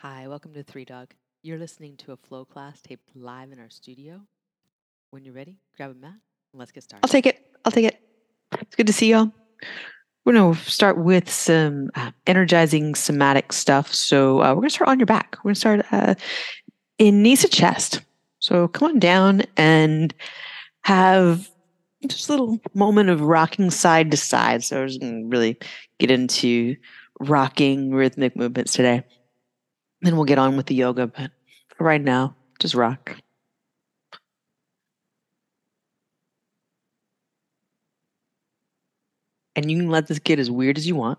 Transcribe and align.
Hi, 0.00 0.28
welcome 0.28 0.52
to 0.52 0.62
Three 0.62 0.84
Dog. 0.84 1.14
You're 1.42 1.56
listening 1.56 1.96
to 1.98 2.12
a 2.12 2.18
flow 2.18 2.44
class 2.44 2.82
taped 2.82 3.08
live 3.14 3.50
in 3.50 3.58
our 3.58 3.70
studio. 3.70 4.20
When 5.08 5.24
you're 5.24 5.32
ready, 5.32 5.56
grab 5.74 5.92
a 5.92 5.94
mat 5.94 6.10
and 6.10 6.60
let's 6.60 6.70
get 6.70 6.82
started. 6.82 7.02
I'll 7.02 7.08
take 7.08 7.24
it. 7.24 7.56
I'll 7.64 7.72
take 7.72 7.86
it. 7.86 7.98
It's 8.60 8.76
good 8.76 8.88
to 8.88 8.92
see 8.92 9.10
y'all. 9.10 9.32
We're 10.26 10.34
going 10.34 10.54
to 10.54 10.70
start 10.70 10.98
with 10.98 11.30
some 11.30 11.88
uh, 11.94 12.10
energizing 12.26 12.94
somatic 12.94 13.54
stuff. 13.54 13.94
So 13.94 14.42
uh, 14.42 14.50
we're 14.50 14.56
going 14.56 14.68
to 14.68 14.74
start 14.74 14.90
on 14.90 14.98
your 14.98 15.06
back. 15.06 15.38
We're 15.38 15.48
going 15.48 15.54
to 15.54 15.60
start 15.60 15.86
uh, 15.90 16.14
in 16.98 17.22
knees 17.22 17.40
to 17.40 17.48
chest. 17.48 18.02
So 18.38 18.68
come 18.68 18.90
on 18.90 18.98
down 18.98 19.44
and 19.56 20.14
have 20.82 21.48
just 22.06 22.28
a 22.28 22.32
little 22.32 22.60
moment 22.74 23.08
of 23.08 23.22
rocking 23.22 23.70
side 23.70 24.10
to 24.10 24.18
side. 24.18 24.62
So 24.62 24.76
we're 24.76 24.98
going 24.98 25.22
to 25.22 25.28
really 25.28 25.58
get 25.98 26.10
into 26.10 26.76
rocking 27.18 27.92
rhythmic 27.92 28.36
movements 28.36 28.74
today. 28.74 29.02
Then 30.06 30.14
we'll 30.14 30.24
get 30.24 30.38
on 30.38 30.56
with 30.56 30.66
the 30.66 30.74
yoga, 30.76 31.08
but 31.08 31.32
for 31.76 31.82
right 31.82 32.00
now, 32.00 32.36
just 32.60 32.76
rock. 32.76 33.16
And 39.56 39.68
you 39.68 39.78
can 39.78 39.90
let 39.90 40.06
this 40.06 40.20
get 40.20 40.38
as 40.38 40.48
weird 40.48 40.78
as 40.78 40.86
you 40.86 40.94
want. 40.94 41.18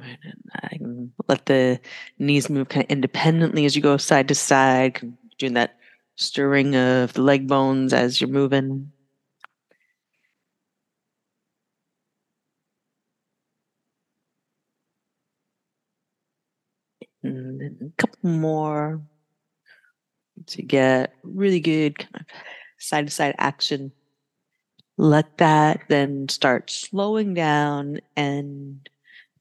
I 0.00 0.76
can 0.76 1.12
let 1.26 1.46
the 1.46 1.80
knees 2.20 2.48
move 2.48 2.68
kind 2.68 2.84
of 2.84 2.90
independently 2.92 3.64
as 3.64 3.74
you 3.74 3.82
go 3.82 3.96
side 3.96 4.28
to 4.28 4.36
side, 4.36 5.00
doing 5.38 5.54
that 5.54 5.76
stirring 6.14 6.76
of 6.76 7.14
the 7.14 7.22
leg 7.22 7.48
bones 7.48 7.92
as 7.92 8.20
you're 8.20 8.30
moving. 8.30 8.92
More 18.24 19.00
to 20.46 20.62
get 20.62 21.14
really 21.22 21.60
good 21.60 21.98
kind 21.98 22.16
of 22.16 22.26
side 22.78 23.06
to 23.06 23.12
side 23.12 23.34
action. 23.38 23.92
Let 24.96 25.38
that 25.38 25.82
then 25.88 26.28
start 26.28 26.70
slowing 26.70 27.34
down 27.34 28.00
and 28.16 28.88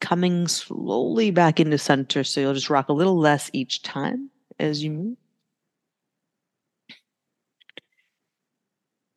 coming 0.01 0.47
slowly 0.47 1.31
back 1.31 1.59
into 1.59 1.77
center. 1.77 2.23
So 2.23 2.41
you'll 2.41 2.53
just 2.53 2.69
rock 2.69 2.89
a 2.89 2.93
little 2.93 3.17
less 3.17 3.49
each 3.53 3.83
time 3.83 4.29
as 4.59 4.83
you 4.83 4.91
move. 4.91 5.17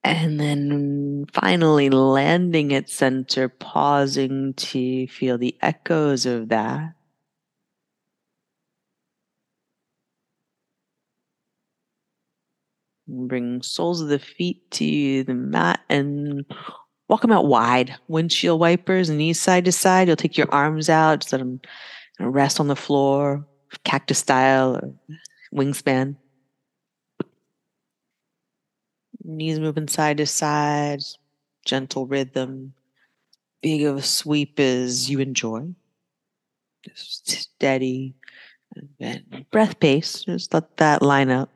And 0.05 0.39
then 0.39 1.27
finally 1.33 1.91
landing 1.91 2.73
at 2.73 2.89
center, 2.89 3.49
pausing 3.49 4.55
to 4.55 5.09
feel 5.09 5.37
the 5.37 5.57
echoes 5.61 6.25
of 6.25 6.49
that. 6.51 6.95
Bring 13.09 13.63
soles 13.63 14.01
of 14.01 14.09
the 14.09 14.19
feet 14.19 14.69
to 14.73 15.23
the 15.25 15.35
mat 15.35 15.81
and 15.89 16.45
walk 17.09 17.23
them 17.23 17.33
out 17.33 17.47
wide. 17.47 17.95
Windshield 18.09 18.59
wipers, 18.59 19.11
knees 19.11 19.41
side 19.41 19.65
to 19.67 19.73
side. 19.73 20.09
You'll 20.09 20.17
take 20.17 20.37
your 20.37 20.53
arms 20.53 20.89
out, 20.89 21.21
just 21.21 21.33
let 21.33 21.39
them 21.39 21.61
rest 22.19 22.59
on 22.59 22.69
the 22.69 22.77
floor, 22.77 23.47
cactus 23.85 24.19
style 24.19 24.77
or 24.77 24.93
wingspan. 25.55 26.17
Knees 29.23 29.59
moving 29.59 29.89
side 29.89 30.19
to 30.19 30.27
side, 30.27 31.01
gentle 31.65 32.07
rhythm. 32.07 32.75
Big 33.63 33.83
of 33.83 33.97
a 33.97 34.03
sweep 34.03 34.61
as 34.61 35.11
you 35.11 35.19
enjoy. 35.19 35.67
Just 36.85 37.29
steady. 37.29 38.15
And 39.01 39.47
breath 39.51 39.81
pace. 39.81 40.25
Just 40.25 40.55
let 40.55 40.77
that 40.77 41.03
line 41.03 41.31
up. 41.31 41.51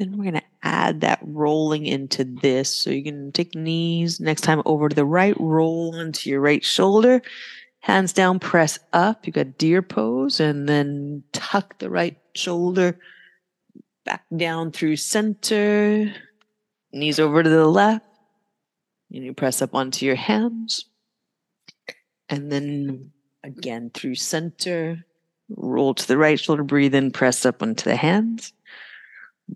Then 0.00 0.16
we're 0.16 0.30
going 0.30 0.40
to 0.40 0.42
add 0.62 1.02
that 1.02 1.18
rolling 1.22 1.84
into 1.84 2.24
this. 2.24 2.74
So 2.74 2.88
you 2.88 3.04
can 3.04 3.32
take 3.32 3.54
knees 3.54 4.18
next 4.18 4.40
time 4.40 4.62
over 4.64 4.88
to 4.88 4.96
the 4.96 5.04
right, 5.04 5.36
roll 5.38 5.94
onto 5.94 6.30
your 6.30 6.40
right 6.40 6.64
shoulder, 6.64 7.20
hands 7.80 8.14
down, 8.14 8.38
press 8.38 8.78
up. 8.94 9.26
You 9.26 9.32
got 9.34 9.58
deer 9.58 9.82
pose, 9.82 10.40
and 10.40 10.66
then 10.66 11.22
tuck 11.32 11.78
the 11.80 11.90
right 11.90 12.16
shoulder 12.34 12.98
back 14.06 14.24
down 14.34 14.72
through 14.72 14.96
center, 14.96 16.14
knees 16.94 17.20
over 17.20 17.42
to 17.42 17.50
the 17.50 17.66
left. 17.66 18.06
And 19.12 19.22
you 19.22 19.34
press 19.34 19.60
up 19.60 19.74
onto 19.74 20.06
your 20.06 20.16
hands. 20.16 20.86
And 22.30 22.50
then 22.50 23.12
again 23.44 23.90
through 23.92 24.14
center, 24.14 25.04
roll 25.50 25.92
to 25.92 26.08
the 26.08 26.16
right 26.16 26.40
shoulder, 26.40 26.62
breathe 26.62 26.94
in, 26.94 27.10
press 27.10 27.44
up 27.44 27.62
onto 27.62 27.84
the 27.84 27.96
hands. 27.96 28.54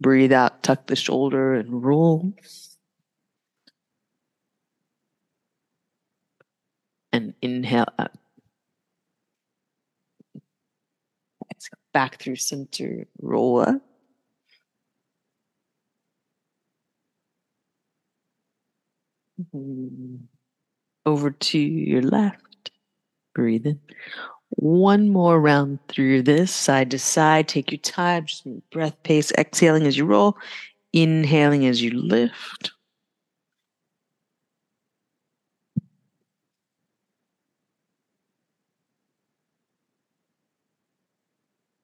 Breathe 0.00 0.32
out, 0.32 0.62
tuck 0.62 0.86
the 0.86 0.96
shoulder 0.96 1.54
and 1.54 1.82
roll. 1.82 2.34
And 7.12 7.34
inhale 7.40 7.86
up. 7.98 8.18
Back 11.92 12.20
through 12.20 12.36
center, 12.36 13.06
roll 13.20 13.60
up. 13.60 13.80
Mm-hmm. 19.40 20.16
Over 21.06 21.30
to 21.30 21.58
your 21.58 22.02
left. 22.02 22.70
Breathe 23.34 23.66
in. 23.66 23.80
One 24.56 25.10
more 25.10 25.40
round 25.40 25.80
through 25.88 26.22
this, 26.22 26.50
side 26.52 26.90
to 26.92 26.98
side. 26.98 27.48
Take 27.48 27.70
your 27.70 27.78
time, 27.80 28.26
just 28.26 28.46
breath 28.70 28.96
pace, 29.02 29.32
exhaling 29.32 29.86
as 29.86 29.96
you 29.96 30.06
roll, 30.06 30.38
inhaling 30.92 31.66
as 31.66 31.82
you 31.82 31.90
lift. 31.90 32.72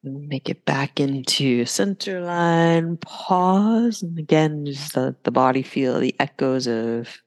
Make 0.02 0.48
it 0.48 0.64
back 0.64 0.98
into 0.98 1.66
center 1.66 2.22
line, 2.22 2.96
pause, 2.98 4.02
and 4.02 4.18
again, 4.18 4.64
just 4.64 4.96
let 4.96 5.24
the 5.24 5.30
body 5.30 5.62
feel 5.62 6.00
the 6.00 6.16
echoes 6.18 6.66
of 6.66 7.18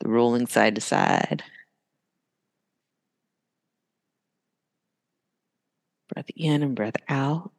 the 0.00 0.08
rolling 0.08 0.46
side 0.46 0.74
to 0.76 0.80
side. 0.80 1.42
Breath 6.16 6.30
in 6.34 6.62
and 6.62 6.74
breath 6.74 6.96
out. 7.10 7.50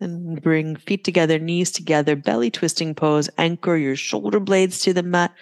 And 0.00 0.42
bring 0.42 0.74
feet 0.74 1.04
together, 1.04 1.38
knees 1.38 1.70
together, 1.70 2.16
belly 2.16 2.50
twisting 2.50 2.96
pose. 2.96 3.30
Anchor 3.38 3.76
your 3.76 3.94
shoulder 3.94 4.40
blades 4.40 4.80
to 4.80 4.92
the 4.92 5.04
mat. 5.04 5.32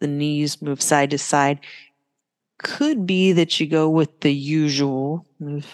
The 0.00 0.06
knees 0.06 0.62
move 0.62 0.80
side 0.80 1.10
to 1.10 1.18
side. 1.18 1.60
Could 2.56 3.06
be 3.06 3.32
that 3.32 3.60
you 3.60 3.66
go 3.66 3.90
with 3.90 4.20
the 4.20 4.32
usual 4.32 5.26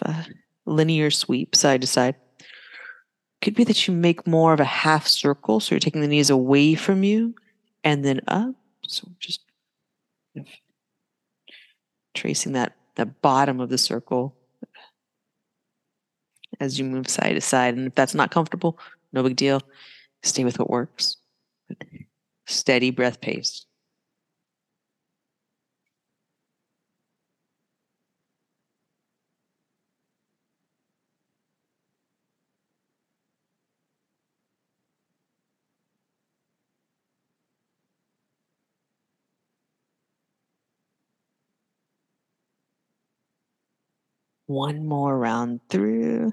uh, 0.04 0.24
linear 0.66 1.12
sweep 1.12 1.54
side 1.54 1.82
to 1.82 1.86
side. 1.86 2.16
Could 3.40 3.54
be 3.54 3.62
that 3.62 3.86
you 3.86 3.94
make 3.94 4.26
more 4.26 4.52
of 4.52 4.58
a 4.58 4.64
half 4.64 5.06
circle. 5.06 5.60
So 5.60 5.76
you're 5.76 5.80
taking 5.80 6.00
the 6.00 6.08
knees 6.08 6.28
away 6.28 6.74
from 6.74 7.04
you 7.04 7.36
and 7.84 8.04
then 8.04 8.20
up. 8.26 8.56
So 8.88 9.06
just 9.20 9.42
tracing 12.14 12.54
that 12.54 12.74
the 12.96 13.06
bottom 13.06 13.60
of 13.60 13.68
the 13.68 13.78
circle 13.78 14.36
as 16.60 16.78
you 16.78 16.84
move 16.84 17.08
side 17.08 17.32
to 17.32 17.40
side. 17.40 17.74
And 17.74 17.88
if 17.88 17.94
that's 17.94 18.14
not 18.14 18.30
comfortable, 18.30 18.78
no 19.12 19.22
big 19.22 19.36
deal. 19.36 19.62
Stay 20.22 20.44
with 20.44 20.58
what 20.58 20.70
works. 20.70 21.16
Steady 22.46 22.90
breath 22.90 23.20
pace. 23.20 23.66
One 44.52 44.86
more 44.86 45.18
round 45.18 45.60
through 45.70 46.32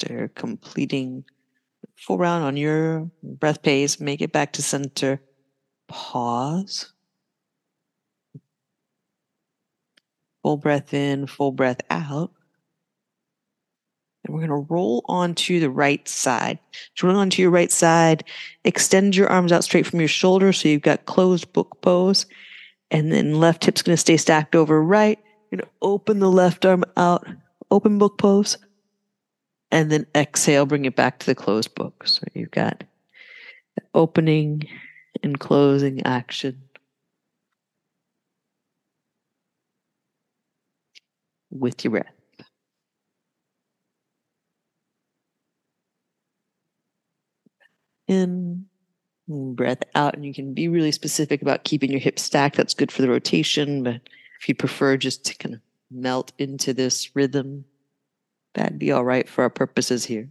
after 0.00 0.28
completing 0.34 1.24
full 1.96 2.18
round 2.18 2.44
on 2.44 2.56
your 2.56 3.10
breath 3.22 3.62
pace 3.62 4.00
make 4.00 4.20
it 4.22 4.32
back 4.32 4.52
to 4.52 4.62
center 4.62 5.20
pause 5.88 6.92
full 10.42 10.56
breath 10.56 10.94
in 10.94 11.26
full 11.26 11.52
breath 11.52 11.80
out 11.90 12.30
And 14.24 14.34
we're 14.34 14.46
going 14.46 14.50
to 14.66 14.72
roll 14.72 15.04
onto 15.06 15.60
the 15.60 15.70
right 15.70 16.06
side. 16.08 16.58
So 16.96 17.08
roll 17.08 17.18
onto 17.18 17.42
your 17.42 17.50
right 17.50 17.72
side, 17.72 18.24
extend 18.64 19.16
your 19.16 19.28
arms 19.28 19.52
out 19.52 19.64
straight 19.64 19.86
from 19.86 20.00
your 20.00 20.08
shoulders 20.08 20.60
so 20.60 20.68
you've 20.68 20.82
got 20.82 21.06
closed 21.06 21.52
book 21.52 21.78
pose. 21.82 22.26
And 22.90 23.12
then 23.12 23.40
left 23.40 23.64
hip's 23.64 23.82
going 23.82 23.96
to 23.96 24.00
stay 24.00 24.16
stacked 24.16 24.54
over 24.54 24.82
right. 24.82 25.18
You're 25.54 25.60
going 25.60 25.70
to 25.70 25.76
open 25.82 26.18
the 26.18 26.30
left 26.30 26.66
arm 26.66 26.82
out, 26.96 27.28
open 27.70 27.96
book 27.96 28.18
pose. 28.18 28.58
And 29.70 29.88
then 29.88 30.04
exhale, 30.12 30.66
bring 30.66 30.84
it 30.84 30.96
back 30.96 31.20
to 31.20 31.26
the 31.26 31.34
closed 31.36 31.76
book. 31.76 32.08
So 32.08 32.24
you've 32.34 32.50
got 32.50 32.82
opening 33.94 34.64
and 35.22 35.38
closing 35.38 36.04
action. 36.04 36.60
With 41.50 41.84
your 41.84 41.92
breath. 41.92 42.06
in, 48.08 48.66
breath 49.28 49.82
out, 49.94 50.14
and 50.14 50.26
you 50.26 50.34
can 50.34 50.52
be 50.52 50.66
really 50.66 50.92
specific 50.92 51.42
about 51.42 51.62
keeping 51.62 51.92
your 51.92 52.00
hips 52.00 52.22
stacked. 52.22 52.56
That's 52.56 52.74
good 52.74 52.90
for 52.90 53.02
the 53.02 53.08
rotation, 53.08 53.84
but 53.84 54.00
if 54.44 54.48
you 54.50 54.54
prefer 54.54 54.94
just 54.98 55.24
to 55.24 55.34
kind 55.38 55.54
of 55.54 55.62
melt 55.90 56.34
into 56.38 56.74
this 56.74 57.16
rhythm, 57.16 57.64
that'd 58.52 58.78
be 58.78 58.92
all 58.92 59.02
right 59.02 59.26
for 59.26 59.40
our 59.40 59.48
purposes 59.48 60.04
here. 60.04 60.28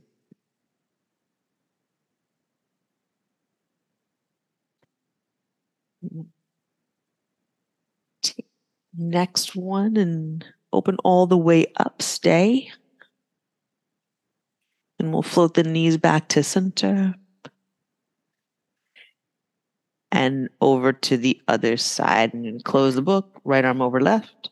Next 8.96 9.56
one 9.56 9.98
and 9.98 10.46
open 10.72 10.98
all 11.04 11.26
the 11.26 11.36
way 11.36 11.74
up, 11.78 12.04
stay. 12.04 12.70
And 15.00 15.12
we'll 15.12 15.24
float 15.24 15.56
the 15.56 15.64
knees 15.64 15.98
back 15.98 16.30
to 16.30 16.44
center 16.44 17.16
and 20.14 20.50
over 20.62 20.94
to 20.94 21.18
the 21.18 21.42
other 21.50 21.78
side 21.78 22.34
and 22.34 22.64
close 22.64 22.96
the 22.96 23.04
book, 23.04 23.42
right 23.44 23.66
arm 23.66 23.82
over 23.82 24.00
left. 24.00 24.52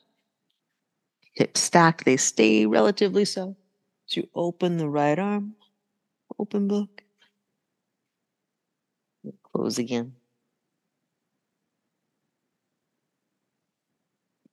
Hip 1.34 1.58
stack, 1.58 2.06
they 2.06 2.16
stay 2.16 2.66
relatively 2.66 3.26
so. 3.26 3.58
So 4.06 4.22
you 4.22 4.30
open 4.34 4.78
the 4.78 4.88
right 4.88 5.20
arm, 5.20 5.58
open 6.40 6.68
book, 6.68 7.04
close 9.44 9.78
again. 9.78 10.16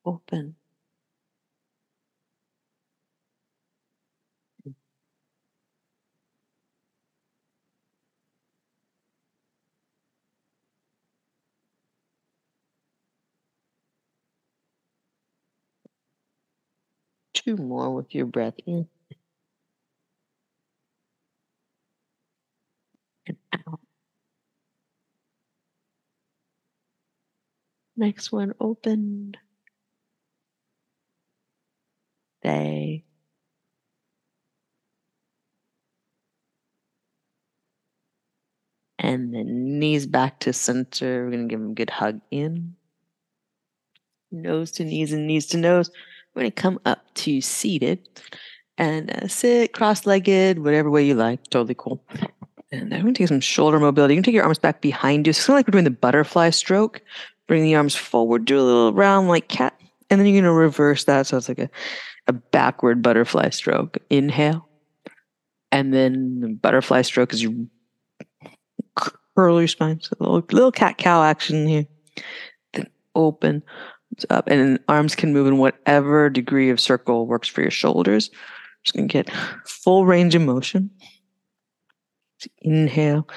Open. 0.05 0.57
Two 17.49 17.57
more 17.57 17.95
with 17.95 18.15
your 18.15 18.27
breath 18.27 18.55
in 18.67 18.87
and 23.27 23.37
out. 23.55 23.81
Next 27.97 28.31
one, 28.33 28.53
open. 28.61 29.35
Stay. 32.43 33.05
And 38.99 39.33
then 39.33 39.79
knees 39.79 40.07
back 40.07 40.41
to 40.41 40.53
center. 40.53 41.25
We're 41.25 41.31
going 41.31 41.49
to 41.49 41.53
give 41.53 41.61
them 41.61 41.71
a 41.71 41.75
good 41.75 41.91
hug 41.91 42.21
in. 42.31 42.77
Nose 44.31 44.71
to 44.73 44.85
knees 44.85 45.13
and 45.15 45.27
knees 45.27 45.47
to 45.47 45.57
nose. 45.57 45.91
We're 46.39 46.43
going 46.43 46.53
to 46.53 46.63
come 46.63 46.81
up 46.85 47.05
to 47.15 47.41
seated 47.41 48.09
and 48.77 49.11
uh, 49.11 49.27
sit 49.27 49.73
cross 49.73 50.07
legged, 50.07 50.61
whatever 50.61 50.89
way 50.89 51.05
you 51.05 51.17
like. 51.17 51.43
Totally 51.51 51.75
cool. 51.77 52.01
And 52.71 52.95
I'm 52.95 53.03
going 53.03 53.13
to 53.13 53.19
take 53.19 53.27
some 53.27 53.41
shoulder 53.41 53.81
mobility. 53.81 54.15
You 54.15 54.19
can 54.19 54.23
take 54.23 54.37
your 54.37 54.45
arms 54.45 54.61
back 54.61 54.81
behind 54.81 55.27
you. 55.27 55.31
It's 55.31 55.45
kind 55.45 55.55
of 55.55 55.59
like 55.59 55.67
we're 55.67 55.73
doing 55.73 55.83
the 55.83 55.91
butterfly 55.91 56.51
stroke. 56.51 57.03
Bring 57.49 57.65
the 57.65 57.75
arms 57.75 57.97
forward, 57.97 58.45
do 58.45 58.57
a 58.57 58.63
little 58.63 58.93
round 58.93 59.27
like 59.27 59.49
cat. 59.49 59.75
And 60.11 60.21
then 60.21 60.29
you're 60.29 60.41
going 60.41 60.45
to 60.45 60.53
reverse 60.53 61.03
that. 61.05 61.27
So 61.27 61.39
it's 61.39 61.49
like 61.49 61.59
a, 61.59 61.69
a 62.29 62.33
backward 62.33 63.03
butterfly 63.03 63.49
stroke. 63.49 63.99
Inhale. 64.09 64.69
And 65.73 65.93
then 65.93 66.39
the 66.39 66.49
butterfly 66.51 67.03
stroke 67.03 67.33
is 67.33 67.43
you 67.43 67.69
curl 68.95 69.59
your 69.59 69.67
spine. 69.67 70.01
So 70.03 70.15
a 70.21 70.23
little, 70.23 70.47
little 70.53 70.71
cat 70.71 70.99
cow 70.99 71.25
action 71.25 71.67
here. 71.67 71.87
Then 72.75 72.87
open 73.17 73.65
up 74.31 74.49
and 74.49 74.79
arms 74.89 75.15
can 75.15 75.33
move 75.33 75.47
in 75.47 75.59
whatever 75.59 76.31
degree 76.31 76.71
of 76.71 76.81
circle 76.81 77.27
works 77.27 77.49
for 77.49 77.63
your 77.63 77.71
shoulders. 77.71 78.31
Just 78.85 78.97
gonna 78.97 79.09
get 79.09 79.31
full 79.65 80.07
range 80.07 80.35
of 80.35 80.43
motion. 80.43 80.91
inhale, 82.63 83.29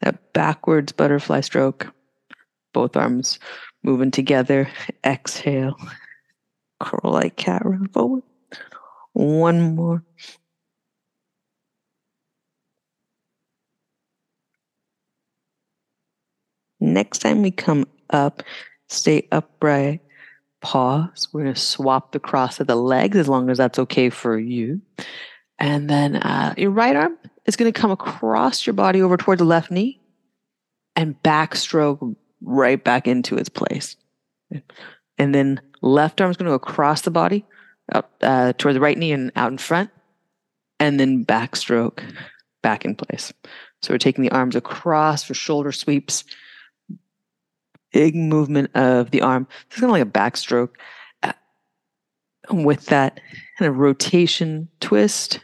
that 0.00 0.32
backwards 0.32 0.92
butterfly 0.92 1.40
stroke. 1.40 1.92
Both 2.72 2.96
arms 2.96 3.38
moving 3.82 4.10
together. 4.10 4.68
Exhale, 5.04 5.76
curl 6.80 7.12
like 7.12 7.36
cat, 7.36 7.62
run 7.64 7.88
forward. 7.88 8.22
One 9.14 9.74
more. 9.74 10.04
Next 16.80 17.20
time 17.20 17.42
we 17.42 17.50
come 17.50 17.86
up, 18.10 18.42
stay 18.88 19.26
upright 19.32 20.00
pause. 20.66 21.28
We're 21.32 21.44
going 21.44 21.54
to 21.54 21.60
swap 21.60 22.10
the 22.10 22.18
cross 22.18 22.58
of 22.58 22.66
the 22.66 22.74
legs 22.74 23.16
as 23.16 23.28
long 23.28 23.50
as 23.50 23.58
that's 23.58 23.78
okay 23.78 24.10
for 24.10 24.36
you. 24.36 24.80
And 25.60 25.88
then 25.88 26.16
uh, 26.16 26.54
your 26.56 26.72
right 26.72 26.96
arm 26.96 27.16
is 27.46 27.54
going 27.54 27.72
to 27.72 27.80
come 27.80 27.92
across 27.92 28.66
your 28.66 28.74
body 28.74 29.00
over 29.00 29.16
toward 29.16 29.38
the 29.38 29.44
left 29.44 29.70
knee 29.70 30.00
and 30.96 31.22
backstroke 31.22 32.16
right 32.42 32.82
back 32.82 33.06
into 33.06 33.36
its 33.36 33.48
place. 33.48 33.94
And 35.18 35.32
then 35.32 35.60
left 35.82 36.20
arm 36.20 36.32
is 36.32 36.36
going 36.36 36.46
to 36.46 36.50
go 36.50 36.56
across 36.56 37.02
the 37.02 37.12
body 37.12 37.44
out 37.92 38.10
uh, 38.20 38.52
toward 38.54 38.74
the 38.74 38.80
right 38.80 38.98
knee 38.98 39.12
and 39.12 39.30
out 39.36 39.52
in 39.52 39.58
front. 39.58 39.90
And 40.80 40.98
then 40.98 41.24
backstroke 41.24 42.02
back 42.62 42.84
in 42.84 42.96
place. 42.96 43.32
So 43.82 43.94
we're 43.94 43.98
taking 43.98 44.24
the 44.24 44.32
arms 44.32 44.56
across 44.56 45.22
for 45.22 45.32
shoulder 45.32 45.70
sweeps 45.70 46.24
big 47.96 48.14
movement 48.14 48.70
of 48.76 49.10
the 49.10 49.22
arm. 49.22 49.48
It's 49.66 49.80
kind 49.80 49.84
of 49.84 49.92
like 49.92 50.02
a 50.02 50.04
backstroke. 50.04 50.74
Uh, 51.22 51.32
with 52.50 52.84
that 52.86 53.18
kind 53.58 53.70
of 53.70 53.78
rotation 53.78 54.68
twist 54.80 55.40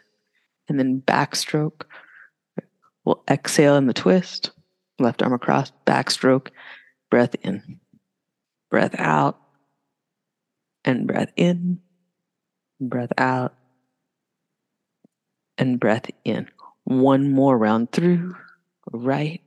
and 0.68 0.78
then 0.78 1.02
backstroke. 1.06 1.84
We'll 3.06 3.24
exhale 3.30 3.76
in 3.76 3.86
the 3.86 3.94
twist, 3.94 4.50
left 4.98 5.22
arm 5.22 5.32
across, 5.32 5.72
backstroke, 5.86 6.48
breath 7.10 7.34
in, 7.42 7.80
breath 8.70 8.94
out, 8.98 9.40
and 10.84 11.06
breath 11.06 11.32
in, 11.36 11.80
breath 12.82 13.12
out, 13.16 13.54
and 15.56 15.80
breath 15.80 16.04
in. 16.26 16.48
One 16.84 17.32
more 17.32 17.56
round 17.56 17.92
through, 17.92 18.36
right 18.92 19.40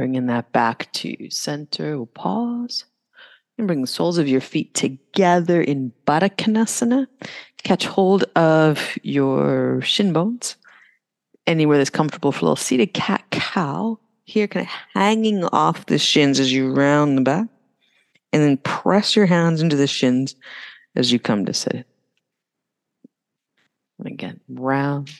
Bringing 0.00 0.28
that 0.28 0.50
back 0.52 0.90
to 0.94 1.28
center. 1.28 1.98
We'll 1.98 2.06
pause. 2.06 2.86
And 3.58 3.66
bring 3.66 3.82
the 3.82 3.86
soles 3.86 4.16
of 4.16 4.28
your 4.28 4.40
feet 4.40 4.72
together 4.72 5.60
in 5.60 5.92
Baddha 6.06 6.30
Konasana. 6.30 7.06
Catch 7.64 7.84
hold 7.84 8.24
of 8.34 8.96
your 9.02 9.82
shin 9.82 10.14
bones 10.14 10.56
anywhere 11.46 11.76
that's 11.76 11.90
comfortable 11.90 12.32
for 12.32 12.38
a 12.38 12.44
little 12.44 12.56
seated 12.56 12.94
cat 12.94 13.24
cow. 13.30 13.98
Here, 14.24 14.48
kind 14.48 14.64
of 14.64 14.72
hanging 14.94 15.44
off 15.44 15.84
the 15.84 15.98
shins 15.98 16.40
as 16.40 16.50
you 16.50 16.72
round 16.72 17.18
the 17.18 17.22
back. 17.22 17.48
And 18.32 18.42
then 18.42 18.56
press 18.56 19.14
your 19.14 19.26
hands 19.26 19.60
into 19.60 19.76
the 19.76 19.86
shins 19.86 20.34
as 20.96 21.12
you 21.12 21.18
come 21.18 21.44
to 21.44 21.52
sit. 21.52 21.86
And 23.98 24.06
again, 24.06 24.40
round 24.48 25.10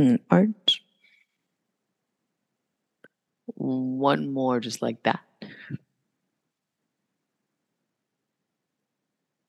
Mm, 0.00 0.18
arch. 0.30 0.82
One 3.56 4.32
more 4.32 4.58
just 4.58 4.80
like 4.80 5.02
that. 5.02 5.20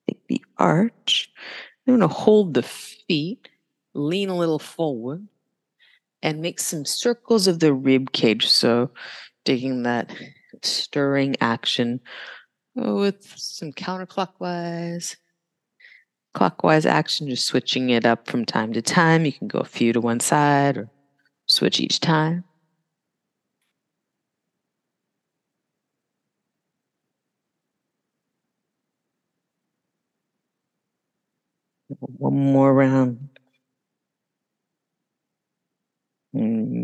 Take 0.09 0.27
the 0.27 0.43
arch. 0.57 1.31
I'm 1.87 1.97
going 1.97 2.01
to 2.01 2.13
hold 2.13 2.53
the 2.53 2.63
feet, 2.63 3.47
lean 3.93 4.27
a 4.27 4.37
little 4.37 4.59
forward, 4.59 5.25
and 6.21 6.41
make 6.41 6.59
some 6.59 6.83
circles 6.83 7.47
of 7.47 7.59
the 7.59 7.73
rib 7.73 8.11
cage. 8.11 8.49
So 8.49 8.91
taking 9.45 9.83
that 9.83 10.13
stirring 10.63 11.37
action 11.39 12.01
with 12.75 13.25
some 13.37 13.71
counterclockwise, 13.71 15.15
clockwise 16.33 16.85
action, 16.85 17.29
just 17.29 17.45
switching 17.47 17.89
it 17.89 18.05
up 18.05 18.27
from 18.27 18.45
time 18.45 18.73
to 18.73 18.81
time. 18.81 19.25
You 19.25 19.33
can 19.33 19.47
go 19.47 19.59
a 19.59 19.65
few 19.65 19.93
to 19.93 20.01
one 20.01 20.19
side 20.19 20.77
or 20.77 20.89
switch 21.47 21.79
each 21.79 21.99
time. 21.99 22.43
One 31.99 32.33
more 32.53 32.73
round. 32.73 33.31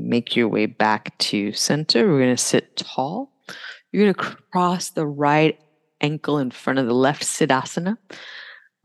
make 0.08 0.36
your 0.36 0.48
way 0.48 0.66
back 0.66 1.18
to 1.18 1.52
center. 1.54 2.08
We're 2.08 2.20
going 2.20 2.36
to 2.36 2.42
sit 2.42 2.76
tall. 2.78 3.32
You're 3.92 4.04
going 4.04 4.14
to 4.14 4.38
cross 4.52 4.90
the 4.90 5.06
right 5.06 5.60
ankle 6.02 6.40
in 6.40 6.52
front 6.52 6.80
of 6.80 6.86
the 6.86 6.94
left 6.94 7.24
Siddhasana. 7.24 7.98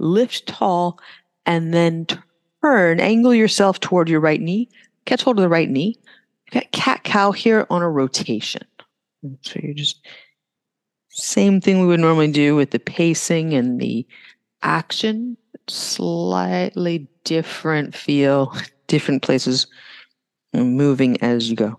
Lift 0.03 0.47
tall 0.47 0.99
and 1.47 1.73
then 1.73 2.07
turn, 2.63 3.01
angle 3.01 3.35
yourself 3.35 3.81
toward 3.81 4.09
your 4.09 4.21
right 4.21 4.41
knee. 4.41 4.69
Catch 5.05 5.23
hold 5.23 5.39
of 5.39 5.43
the 5.43 5.49
right 5.49 5.71
knee. 5.71 5.99
got 6.51 6.71
cat 6.73 7.05
cow 7.05 7.33
here 7.33 7.67
on 7.71 7.83
a 7.83 7.89
rotation. 7.91 8.67
So 9.43 9.61
you're 9.63 9.75
just 9.75 10.01
same 11.11 11.61
thing 11.61 11.81
we 11.81 11.87
would 11.87 12.01
normally 12.01 12.33
do 12.33 12.57
with 12.57 12.71
the 12.71 12.79
pacing 12.79 13.55
and 13.55 13.81
the 13.81 14.07
action. 14.63 15.37
Slightly 15.69 17.07
different 17.25 17.95
feel, 17.95 18.55
different 18.87 19.23
places 19.23 19.67
moving 20.53 21.21
as 21.23 21.49
you 21.49 21.57
go. 21.57 21.79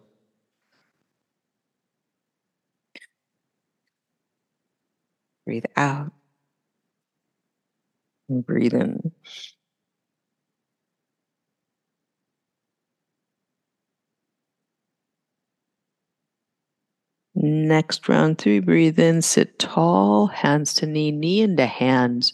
Breathe 5.45 5.65
out. 5.75 6.13
And 8.29 8.45
breathe 8.45 8.73
in. 8.73 9.11
Next 17.35 18.07
round 18.07 18.37
three, 18.37 18.59
breathe 18.59 18.99
in, 18.99 19.21
sit 19.21 19.57
tall, 19.57 20.27
hands 20.27 20.73
to 20.75 20.85
knee, 20.85 21.11
knee 21.11 21.41
into 21.41 21.65
hands, 21.65 22.33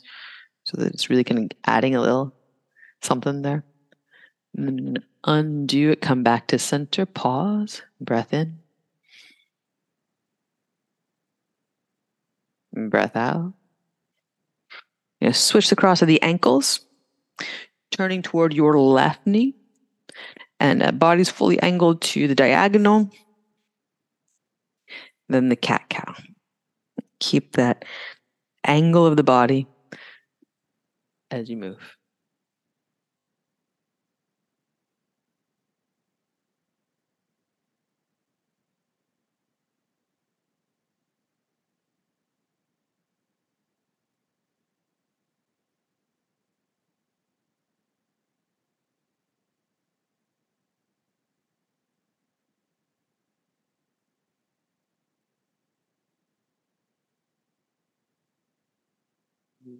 so 0.66 0.78
that 0.78 0.94
it's 0.94 1.10
really 1.10 1.24
kind 1.24 1.52
of 1.52 1.58
adding 1.66 1.96
a 1.96 2.02
little 2.02 2.34
something 3.02 3.42
there. 3.42 3.64
And 4.58 5.00
undo 5.24 5.92
it, 5.92 6.02
come 6.02 6.24
back 6.24 6.48
to 6.48 6.60
center, 6.60 7.06
pause, 7.06 7.82
breath 8.02 8.34
in. 8.34 8.60
Breath 12.74 13.16
out. 13.16 13.54
You 15.20 15.34
switch 15.34 15.70
the 15.70 15.76
cross 15.76 16.02
of 16.02 16.08
the 16.08 16.22
ankles, 16.22 16.80
turning 17.92 18.22
toward 18.22 18.54
your 18.54 18.80
left 18.80 19.26
knee, 19.28 19.56
and 20.60 20.82
uh, 20.82 20.92
body's 20.92 21.30
fully 21.30 21.60
angled 21.62 22.02
to 22.02 22.28
the 22.28 22.36
diagonal. 22.36 23.10
Then 25.28 25.50
the 25.50 25.56
cat 25.56 25.86
cow. 25.90 26.16
Keep 27.20 27.54
that 27.54 27.86
angle 28.66 29.06
of 29.06 29.18
the 29.18 29.24
body 29.24 29.68
as 31.32 31.50
you 31.50 31.58
move. 31.58 31.99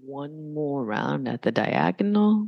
One 0.10 0.54
more 0.56 0.84
round 0.84 1.28
at 1.28 1.44
the 1.44 1.52
diagonal. 1.52 2.48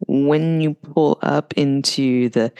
When 0.00 0.60
you 0.60 0.74
pull 0.74 1.18
up 1.22 1.54
into 1.54 2.28
the 2.30 2.52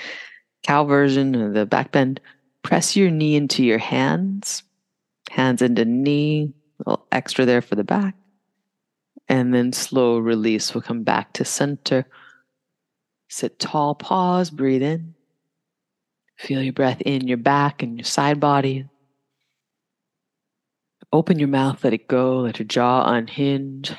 cow 0.62 0.84
version 0.84 1.34
of 1.34 1.54
the 1.54 1.66
back 1.66 1.90
bend, 1.90 2.20
press 2.62 2.94
your 2.94 3.10
knee 3.10 3.34
into 3.34 3.64
your 3.64 3.78
hands, 3.78 4.62
hands 5.30 5.60
into 5.60 5.84
knee, 5.84 6.52
a 6.86 6.90
little 6.90 7.06
extra 7.10 7.44
there 7.44 7.62
for 7.62 7.74
the 7.74 7.84
back. 7.84 8.14
And 9.28 9.52
then 9.52 9.72
slow 9.72 10.18
release. 10.18 10.72
We'll 10.72 10.82
come 10.82 11.02
back 11.02 11.32
to 11.34 11.44
center. 11.44 12.06
Sit 13.28 13.58
tall, 13.58 13.94
pause, 13.94 14.50
breathe 14.50 14.82
in. 14.82 15.14
Feel 16.38 16.62
your 16.62 16.72
breath 16.72 17.00
in 17.02 17.26
your 17.26 17.36
back 17.38 17.82
and 17.82 17.98
your 17.98 18.04
side 18.04 18.40
body. 18.40 18.86
Open 21.10 21.38
your 21.38 21.48
mouth, 21.48 21.82
let 21.84 21.94
it 21.94 22.06
go, 22.06 22.40
let 22.40 22.58
your 22.58 22.66
jaw 22.66 23.10
unhinge. 23.10 23.92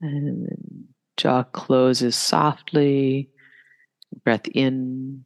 And 0.00 0.88
jaw 1.16 1.44
closes 1.44 2.16
softly. 2.16 3.30
Breath 4.24 4.48
in. 4.48 5.24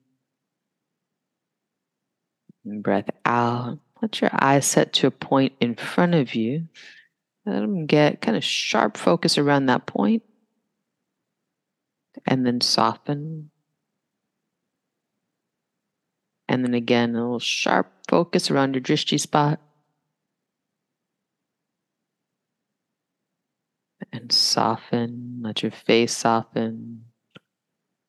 And 2.65 2.83
breath 2.83 3.09
out. 3.25 3.79
Let 4.03 4.21
your 4.21 4.31
eyes 4.33 4.67
set 4.67 4.93
to 4.95 5.07
a 5.07 5.11
point 5.11 5.55
in 5.61 5.75
front 5.77 6.15
of 6.15 6.35
you. 6.35 6.69
Let 7.47 7.61
them 7.61 7.87
get 7.87 8.21
kind 8.21 8.37
of 8.37 8.45
sharp 8.45 8.97
focus 8.97 9.39
around 9.39 9.67
that 9.67 9.87
point. 9.87 10.23
And 12.27 12.45
then 12.45 12.61
soften. 12.61 13.51
And 16.49 16.65
then 16.65 16.75
again, 16.75 17.15
a 17.15 17.23
little 17.23 17.39
sharp 17.39 17.96
focus 18.09 18.51
around 18.51 18.75
your 18.75 18.83
drishti 18.83 19.19
spot. 19.21 19.61
And 24.13 24.31
soften, 24.31 25.41
let 25.43 25.63
your 25.63 25.73
face 25.73 26.17
soften, 26.17 27.07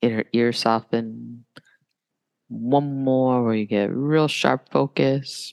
inner 0.00 0.24
ear 0.32 0.52
soften. 0.52 1.44
One 2.48 3.04
more 3.04 3.44
where 3.44 3.54
you 3.54 3.66
get 3.66 3.90
real 3.92 4.28
sharp 4.28 4.70
focus. 4.70 5.52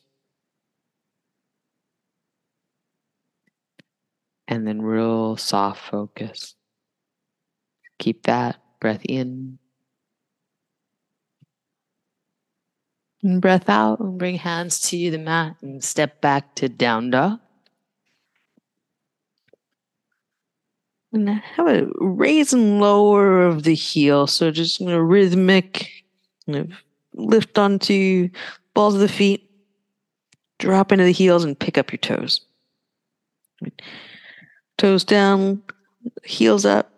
And 4.48 4.68
then 4.68 4.82
real 4.82 5.38
soft 5.38 5.90
focus. 5.90 6.56
Keep 7.98 8.24
that 8.24 8.58
breath 8.80 9.02
in 9.06 9.58
And 13.26 13.42
breath 13.42 13.70
out 13.70 14.00
and 14.02 14.20
bring 14.20 14.36
hands 14.36 14.80
to 14.82 15.10
the 15.10 15.18
mat 15.18 15.56
and 15.64 15.84
step 15.84 16.22
back 16.22 16.54
to 16.56 16.70
down 16.70 17.10
dog. 17.10 17.40
And 21.12 21.30
have 21.30 21.68
a 21.68 21.88
raise 21.96 22.54
and 22.54 22.80
lower 22.80 23.44
of 23.48 23.64
the 23.64 23.74
heel. 23.74 24.28
So 24.28 24.52
just 24.52 24.80
you 24.80 24.86
know, 24.86 25.00
rhythmic, 25.00 25.90
you 26.46 26.54
know, 26.54 26.68
lift 27.16 27.58
onto 27.58 28.30
balls 28.76 28.94
of 28.94 29.00
the 29.00 29.08
feet, 29.08 29.50
drop 30.60 30.92
into 30.92 31.06
the 31.06 31.12
heels 31.12 31.44
and 31.44 31.58
pick 31.58 31.80
up 31.80 31.92
your 31.92 31.98
toes. 31.98 32.42
Toes 34.78 35.04
down, 35.04 35.64
heels 36.24 36.64
up, 36.64 36.92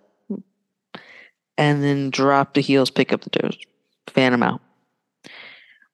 and 1.58 1.82
then 1.82 2.10
drop 2.10 2.54
the 2.54 2.60
heels, 2.60 2.90
pick 2.90 3.14
up 3.14 3.22
the 3.22 3.30
toes, 3.30 3.58
fan 4.08 4.34
them 4.34 4.44
out. 4.44 4.60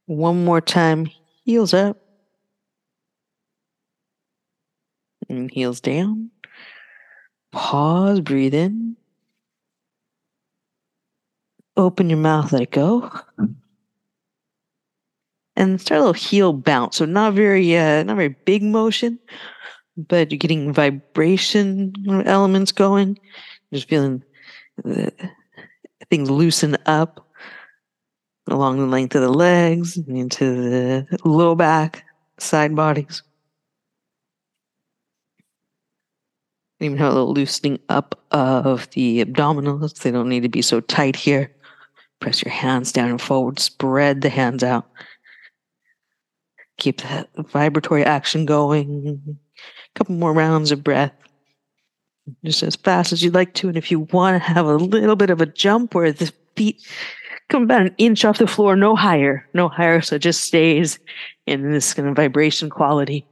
One 0.06 0.44
more 0.44 0.62
time, 0.62 1.10
heels 1.46 1.74
up. 1.74 1.98
And 5.30 5.50
heels 5.50 5.80
down. 5.80 6.30
Pause, 7.52 8.22
breathe 8.22 8.54
in. 8.54 8.98
Open 11.78 12.10
your 12.10 12.20
mouth, 12.20 12.52
let 12.52 12.64
it 12.64 12.72
go. 12.72 13.10
And 15.56 15.80
start 15.80 16.00
a 16.00 16.06
little 16.06 16.14
heel 16.14 16.54
bounce. 16.54 16.98
So 16.98 17.06
not 17.06 17.34
very 17.34 17.78
uh, 17.78 18.04
not 18.04 18.18
very 18.18 18.30
big 18.30 18.64
motion, 18.64 19.20
but 19.96 20.32
you're 20.32 20.38
getting 20.38 20.74
vibration 20.74 21.94
elements 22.26 22.72
going. 22.72 23.18
Just 23.72 23.88
feeling 23.88 24.24
the, 24.84 25.12
things 26.10 26.30
loosen 26.30 26.78
up 26.86 27.23
along 28.48 28.80
the 28.80 28.86
length 28.86 29.16
of 29.16 29.22
the 29.22 29.30
legs, 29.30 29.98
into 29.98 30.70
the 30.70 31.20
low 31.26 31.56
back, 31.56 32.06
side 32.38 32.76
bodies. 32.76 33.24
Even 36.80 36.98
have 36.98 37.14
a 37.14 37.16
little 37.16 37.34
loosening 37.34 37.80
up 37.88 38.20
of 38.32 38.90
the 38.92 39.24
abdominals. 39.24 40.02
They 40.02 40.12
don't 40.12 40.28
need 40.28 40.44
to 40.44 40.50
be 40.50 40.62
so 40.62 40.82
tight 40.82 41.16
here. 41.16 41.50
Press 42.20 42.44
your 42.44 42.54
hands 42.54 42.92
down 42.92 43.10
and 43.10 43.22
forward. 43.22 43.60
Spread 43.60 44.22
the 44.22 44.30
hands 44.30 44.64
out. 44.64 44.90
Keep 46.78 47.02
that 47.02 47.30
vibratory 47.36 48.04
action 48.04 48.46
going. 48.46 49.38
A 49.58 49.98
couple 49.98 50.16
more 50.16 50.34
rounds 50.34 50.72
of 50.72 50.84
breath. 50.84 51.14
Just 52.44 52.64
as 52.64 52.76
fast 52.76 53.14
as 53.14 53.22
you'd 53.24 53.34
like 53.34 53.54
to. 53.56 53.70
And 53.70 53.78
if 53.78 53.92
you 53.92 54.02
want 54.12 54.42
to 54.42 54.54
have 54.54 54.66
a 54.66 54.76
little 54.76 55.16
bit 55.16 55.30
of 55.30 55.40
a 55.40 55.46
jump 55.46 55.96
where 55.96 56.12
the 56.12 56.34
feet 56.56 56.86
come 57.50 57.64
about 57.64 57.82
an 57.82 57.96
inch 57.98 58.26
off 58.26 58.38
the 58.38 58.48
floor, 58.48 58.76
no 58.76 58.96
higher, 58.96 59.48
no 59.54 59.70
higher. 59.70 60.02
So 60.02 60.16
it 60.16 60.20
just 60.20 60.42
stays 60.44 61.00
in 61.46 61.72
this 61.72 61.94
kind 61.94 62.08
of 62.08 62.16
vibration 62.16 62.70
quality. 62.70 63.26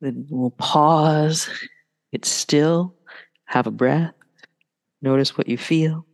Then 0.00 0.26
we'll 0.30 0.50
pause, 0.50 1.48
get 2.10 2.24
still, 2.24 2.94
have 3.44 3.66
a 3.66 3.70
breath, 3.70 4.12
notice 5.00 5.38
what 5.38 5.48
you 5.48 5.56
feel. 5.56 5.92
We'll 5.92 6.06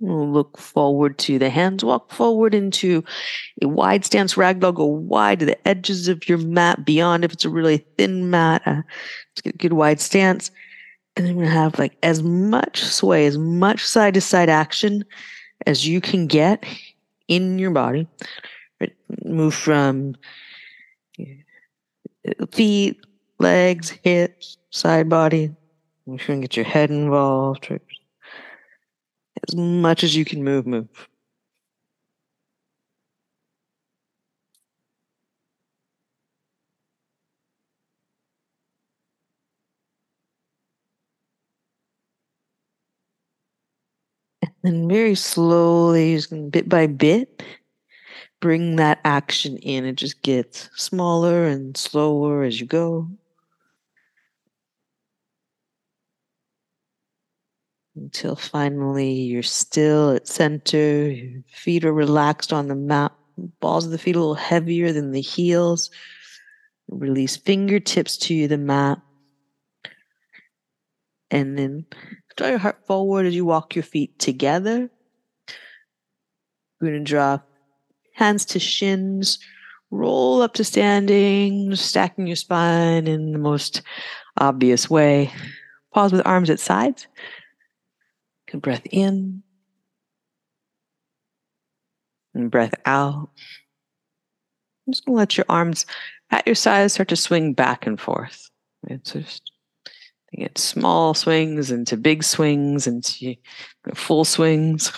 look 0.00 0.58
forward 0.58 1.18
to 1.18 1.38
the 1.38 1.50
hands. 1.50 1.84
Walk 1.84 2.12
forward 2.12 2.54
into 2.54 3.02
a 3.62 3.68
wide 3.68 4.04
stance 4.04 4.34
ragdoll. 4.34 4.74
Go 4.74 4.84
wide 4.84 5.40
to 5.40 5.46
the 5.46 5.68
edges 5.68 6.08
of 6.08 6.28
your 6.28 6.38
mat, 6.38 6.84
beyond 6.84 7.24
if 7.24 7.32
it's 7.32 7.44
a 7.44 7.50
really 7.50 7.78
thin 7.96 8.30
mat. 8.30 8.62
Uh, 8.66 8.82
get 9.42 9.54
a 9.54 9.58
good 9.58 9.72
wide 9.72 10.00
stance. 10.00 10.50
And 11.16 11.26
then 11.26 11.36
we're 11.36 11.44
going 11.44 11.54
to 11.54 11.60
have 11.60 11.78
like 11.78 11.96
as 12.02 12.22
much 12.22 12.82
sway, 12.82 13.26
as 13.26 13.38
much 13.38 13.84
side 13.86 14.14
to 14.14 14.20
side 14.20 14.50
action 14.50 15.04
as 15.66 15.86
you 15.86 16.00
can 16.00 16.26
get 16.26 16.64
in 17.28 17.58
your 17.58 17.70
body. 17.70 18.06
Right? 18.80 18.94
Move 19.24 19.54
from 19.54 20.16
feet, 22.52 23.00
legs, 23.38 23.90
hips, 24.02 24.58
side 24.70 25.08
body. 25.08 25.54
Make 26.06 26.20
sure 26.20 26.34
you 26.34 26.42
get 26.42 26.56
your 26.56 26.66
head 26.66 26.90
involved. 26.90 27.70
Right? 27.70 27.80
As 29.48 29.56
much 29.56 30.04
as 30.04 30.14
you 30.14 30.24
can 30.24 30.44
move, 30.44 30.66
move. 30.68 31.08
And 44.62 44.88
very 44.88 45.14
slowly, 45.14 46.20
bit 46.50 46.68
by 46.68 46.86
bit, 46.88 47.42
bring 48.40 48.76
that 48.76 49.00
action 49.04 49.56
in. 49.58 49.84
It 49.84 49.96
just 49.96 50.22
gets 50.22 50.70
smaller 50.76 51.46
and 51.46 51.76
slower 51.76 52.44
as 52.44 52.60
you 52.60 52.66
go. 52.66 53.08
Until 57.96 58.36
finally 58.36 59.12
you're 59.12 59.42
still 59.42 60.10
at 60.10 60.28
center. 60.28 61.10
Your 61.10 61.42
feet 61.48 61.84
are 61.84 61.92
relaxed 61.92 62.52
on 62.52 62.68
the 62.68 62.74
mat. 62.74 63.12
Balls 63.60 63.84
of 63.84 63.90
the 63.90 63.98
feet 63.98 64.16
a 64.16 64.18
little 64.18 64.34
heavier 64.34 64.92
than 64.92 65.10
the 65.10 65.20
heels. 65.20 65.90
Release 66.88 67.36
fingertips 67.36 68.16
to 68.18 68.48
the 68.48 68.58
mat. 68.58 69.00
And 71.30 71.58
then 71.58 71.86
draw 72.36 72.48
your 72.48 72.58
heart 72.58 72.86
forward 72.86 73.26
as 73.26 73.34
you 73.34 73.44
walk 73.44 73.74
your 73.74 73.82
feet 73.82 74.18
together. 74.18 74.88
We're 76.80 76.88
going 76.88 77.04
to 77.04 77.10
draw 77.10 77.40
hands 78.14 78.44
to 78.46 78.58
shins, 78.58 79.38
roll 79.90 80.42
up 80.42 80.54
to 80.54 80.64
standing, 80.64 81.74
stacking 81.74 82.26
your 82.26 82.36
spine 82.36 83.06
in 83.06 83.32
the 83.32 83.38
most 83.38 83.82
obvious 84.38 84.88
way. 84.88 85.32
Pause 85.92 86.12
with 86.12 86.26
arms 86.26 86.50
at 86.50 86.60
sides. 86.60 87.06
Good 88.50 88.62
breath 88.62 88.86
in 88.90 89.42
and 92.34 92.50
breath 92.50 92.74
out. 92.84 93.30
I'm 94.86 94.92
just 94.92 95.04
going 95.04 95.16
to 95.16 95.18
let 95.18 95.36
your 95.36 95.46
arms 95.48 95.84
at 96.30 96.46
your 96.46 96.54
sides 96.54 96.94
start 96.94 97.08
to 97.08 97.16
swing 97.16 97.54
back 97.54 97.86
and 97.86 98.00
forth. 98.00 98.50
It's 98.88 99.12
just 99.12 99.50
they 100.30 100.42
get 100.42 100.58
small 100.58 101.14
swings 101.14 101.70
into 101.70 101.96
big 101.96 102.22
swings 102.22 102.86
into 102.86 103.34
full 103.94 104.24
swings. 104.24 104.92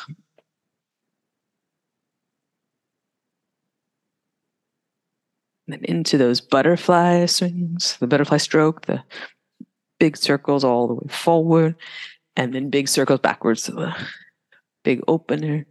And 5.67 5.75
then 5.75 5.85
into 5.85 6.17
those 6.17 6.41
butterfly 6.41 7.27
swings, 7.27 7.97
the 7.99 8.07
butterfly 8.07 8.39
stroke, 8.39 8.87
the 8.87 9.03
big 10.01 10.17
circles 10.17 10.65
all 10.65 10.89
the 10.89 10.95
way 10.95 11.09
forward, 11.09 11.77
and 12.39 12.55
then 12.55 12.71
big 12.71 12.87
circles 12.89 13.19
backwards 13.19 13.65
to 13.65 13.73
the 13.73 13.89
uh, 13.89 13.99
big 14.85 15.01
opener. 15.09 15.67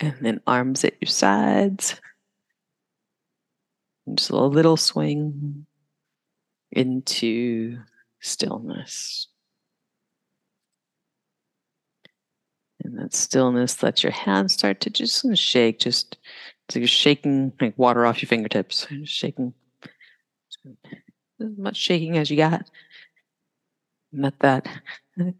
And 0.00 0.14
then 0.20 0.42
arms 0.46 0.84
at 0.84 0.94
your 1.00 1.08
sides. 1.08 1.98
And 4.06 4.18
just 4.18 4.30
a 4.30 4.36
little 4.36 4.76
swing 4.76 5.64
into 6.70 7.78
stillness. 8.20 9.28
And 12.84 12.98
that 12.98 13.14
stillness 13.14 13.82
lets 13.82 14.02
your 14.02 14.12
hands 14.12 14.52
start 14.52 14.80
to 14.82 14.90
just 14.90 15.36
shake, 15.38 15.80
just 15.80 16.18
so 16.68 16.78
you're 16.78 16.86
shaking 16.86 17.54
like 17.62 17.78
water 17.78 18.04
off 18.04 18.20
your 18.20 18.28
fingertips, 18.28 18.86
just 18.90 19.12
shaking 19.12 19.54
as 21.40 21.56
much 21.56 21.76
shaking 21.76 22.18
as 22.18 22.30
you 22.30 22.36
got. 22.36 22.68
Let 24.12 24.38
that 24.40 24.66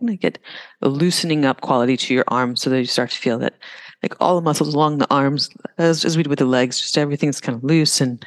like 0.01 0.21
get 0.21 0.39
a 0.83 0.89
loosening 0.89 1.45
up 1.45 1.61
quality 1.61 1.97
to 1.97 2.15
your 2.15 2.25
arms 2.29 2.61
so 2.61 2.71
that 2.71 2.79
you 2.79 2.87
start 2.87 3.11
to 3.11 3.19
feel 3.19 3.39
that 3.39 3.55
like 4.03 4.15
all 4.21 4.37
the 4.37 4.43
muscles 4.43 4.75
along 4.75 4.99
the 4.99 5.11
arms, 5.13 5.51
as, 5.79 6.05
as 6.05 6.17
we 6.17 6.23
do 6.23 6.31
with 6.31 6.39
the 6.39 6.45
legs, 6.45 6.79
just 6.81 6.99
everything's 6.99 7.41
kind 7.41 7.57
of 7.57 7.65
loose 7.65 8.01
and 8.01 8.25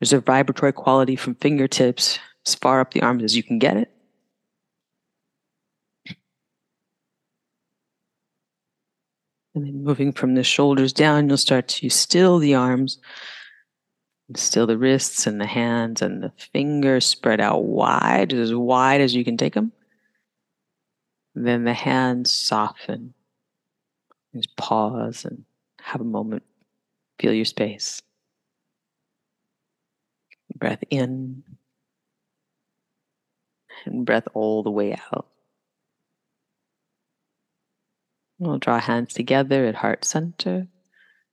there's 0.00 0.12
a 0.12 0.20
vibratory 0.20 0.72
quality 0.72 1.16
from 1.16 1.34
fingertips 1.36 2.18
as 2.46 2.54
far 2.54 2.80
up 2.80 2.92
the 2.92 3.02
arms 3.02 3.22
as 3.22 3.36
you 3.36 3.42
can 3.42 3.58
get 3.58 3.76
it. 3.76 3.90
And 9.54 9.66
then 9.66 9.84
moving 9.84 10.12
from 10.12 10.34
the 10.34 10.42
shoulders 10.42 10.92
down, 10.92 11.28
you'll 11.28 11.36
start 11.36 11.68
to 11.68 11.90
still 11.90 12.38
the 12.38 12.54
arms 12.54 12.98
Still 14.34 14.66
the 14.66 14.78
wrists 14.78 15.26
and 15.26 15.40
the 15.40 15.46
hands 15.46 16.02
and 16.02 16.22
the 16.22 16.32
fingers 16.36 17.04
spread 17.04 17.40
out 17.40 17.64
wide, 17.64 18.32
as 18.32 18.54
wide 18.54 19.00
as 19.00 19.14
you 19.14 19.24
can 19.24 19.36
take 19.36 19.54
them. 19.54 19.72
Then 21.34 21.64
the 21.64 21.74
hands 21.74 22.32
soften. 22.32 23.14
Just 24.34 24.56
pause 24.56 25.24
and 25.24 25.44
have 25.80 26.00
a 26.00 26.04
moment. 26.04 26.42
Feel 27.18 27.32
your 27.32 27.44
space. 27.44 28.00
Breath 30.56 30.84
in 30.90 31.42
and 33.84 34.06
breath 34.06 34.28
all 34.34 34.62
the 34.62 34.70
way 34.70 34.92
out. 35.12 35.26
We'll 38.38 38.58
draw 38.58 38.80
hands 38.80 39.14
together 39.14 39.66
at 39.66 39.76
heart 39.76 40.04
center. 40.04 40.66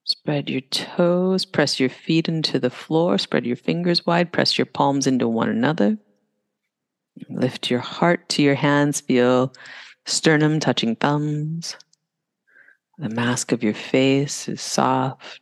Spread 0.09 0.49
your 0.49 0.61
toes, 0.61 1.45
press 1.45 1.79
your 1.79 1.87
feet 1.87 2.27
into 2.27 2.57
the 2.57 2.71
floor, 2.71 3.19
spread 3.19 3.45
your 3.45 3.55
fingers 3.55 4.07
wide, 4.07 4.33
press 4.33 4.57
your 4.57 4.65
palms 4.65 5.05
into 5.05 5.27
one 5.27 5.49
another. 5.49 5.99
Lift 7.29 7.69
your 7.69 7.79
heart 7.79 8.27
to 8.29 8.41
your 8.41 8.55
hands, 8.55 9.01
feel 9.01 9.53
sternum 10.07 10.59
touching 10.59 10.95
thumbs. 10.95 11.75
The 12.97 13.09
mask 13.09 13.51
of 13.51 13.61
your 13.61 13.75
face 13.75 14.49
is 14.49 14.61
soft, 14.61 15.41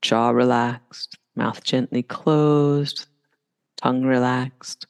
jaw 0.00 0.30
relaxed, 0.30 1.18
mouth 1.34 1.64
gently 1.64 2.04
closed, 2.04 3.08
tongue 3.82 4.04
relaxed, 4.04 4.86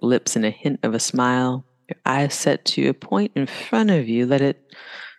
lips 0.00 0.34
in 0.34 0.44
a 0.44 0.50
hint 0.50 0.80
of 0.82 0.92
a 0.92 0.98
smile, 0.98 1.64
your 1.88 2.00
eyes 2.04 2.34
set 2.34 2.64
to 2.64 2.88
a 2.88 2.94
point 2.94 3.30
in 3.36 3.46
front 3.46 3.92
of 3.92 4.08
you. 4.08 4.26
Let 4.26 4.40
it 4.40 4.74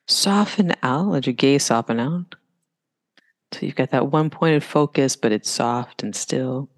Soften 0.07 0.73
out, 0.83 1.07
let 1.07 1.25
your 1.25 1.33
gaze 1.33 1.63
soften 1.63 1.99
out. 1.99 2.35
So 3.53 3.65
you've 3.65 3.75
got 3.75 3.91
that 3.91 4.07
one 4.11 4.29
pointed 4.29 4.63
focus, 4.63 5.15
but 5.15 5.31
it's 5.31 5.49
soft 5.49 6.03
and 6.03 6.15
still. 6.15 6.69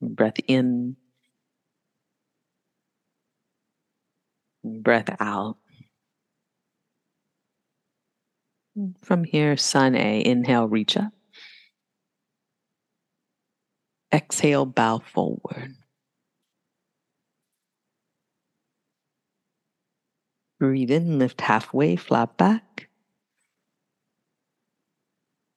Breath 0.00 0.38
in, 0.46 0.96
breath 4.64 5.10
out. 5.20 5.56
From 9.02 9.24
here, 9.24 9.56
sun 9.56 9.96
A, 9.96 10.24
inhale, 10.24 10.68
reach 10.68 10.96
up. 10.96 11.12
Exhale, 14.12 14.66
bow 14.66 14.98
forward. 14.98 15.77
Breathe 20.58 20.90
in, 20.90 21.18
lift 21.18 21.40
halfway, 21.40 21.96
flat 21.96 22.36
back. 22.36 22.88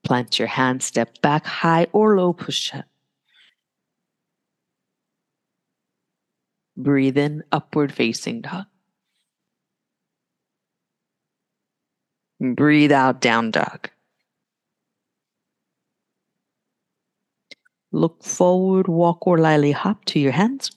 Plant 0.04 0.38
your 0.38 0.48
hand, 0.48 0.84
step 0.84 1.22
back, 1.22 1.46
high 1.46 1.88
or 1.92 2.18
low 2.18 2.34
push 2.34 2.74
up. 2.74 2.86
Breathe 6.78 7.18
in, 7.18 7.44
upward 7.52 7.94
facing 7.94 8.42
dog. 8.42 8.66
Breathe 12.40 12.92
out, 12.92 13.22
down 13.22 13.52
dog. 13.52 13.90
Look 17.92 18.24
forward, 18.24 18.88
walk 18.88 19.28
or 19.28 19.38
lightly 19.38 19.74
hop 19.74 20.06
to 20.06 20.20
your 20.20 20.32
hands. 20.32 20.72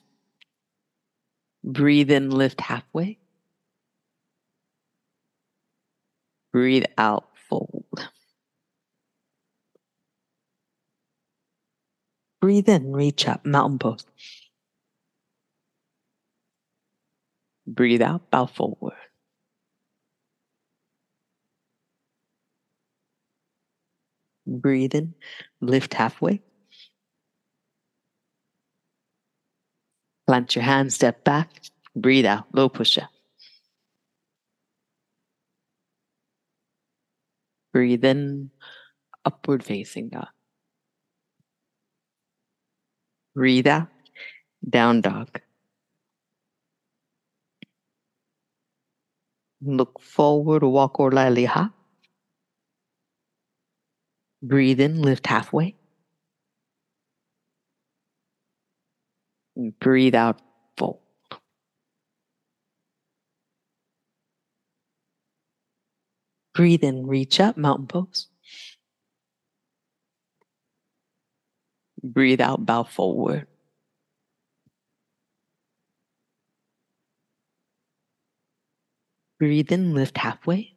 Breathe 1.63 2.11
in, 2.11 2.29
lift 2.29 2.61
halfway. 2.61 3.17
Breathe 6.55 6.85
out, 6.97 7.25
fold. 7.49 7.83
Breathe 12.39 12.69
in, 12.69 12.93
reach 12.93 13.27
up, 13.27 13.45
mountain 13.45 13.77
pose. 13.77 14.05
Breathe 17.67 18.01
out, 18.01 18.31
bow 18.31 18.45
forward. 18.45 18.93
Breathe 24.47 24.95
in, 24.95 25.13
lift 25.59 25.93
halfway. 25.93 26.41
Plant 30.25 30.55
your 30.55 30.63
hands, 30.63 30.95
step 30.95 31.25
back, 31.25 31.49
breathe 31.97 32.25
out, 32.25 32.45
low 32.53 32.69
push 32.69 32.97
up. 32.97 33.14
Breathe 37.75 38.05
in, 38.05 38.51
upward 39.25 39.63
facing 39.63 40.09
dog. 40.09 40.29
Breathe 43.35 43.67
out, 43.67 43.89
down 44.69 45.01
dog. 45.01 45.41
Look 49.61 49.99
forward, 49.99 50.63
walk 50.63 51.01
or 51.01 51.11
lightly 51.11 51.43
hop. 51.43 51.73
Breathe 54.41 54.79
in, 54.79 55.01
lift 55.01 55.27
halfway. 55.27 55.75
Breathe 59.79 60.15
out, 60.15 60.41
fold. 60.77 61.04
Breathe 66.55 66.85
in, 66.85 67.05
reach 67.05 67.41
up, 67.41 67.57
mountain 67.57 67.85
pose. 67.85 68.27
Breathe 72.01 72.39
out, 72.39 72.65
bow 72.65 72.83
forward. 72.83 73.45
Breathe 79.37 79.69
in, 79.69 79.93
lift 79.93 80.17
halfway. 80.17 80.75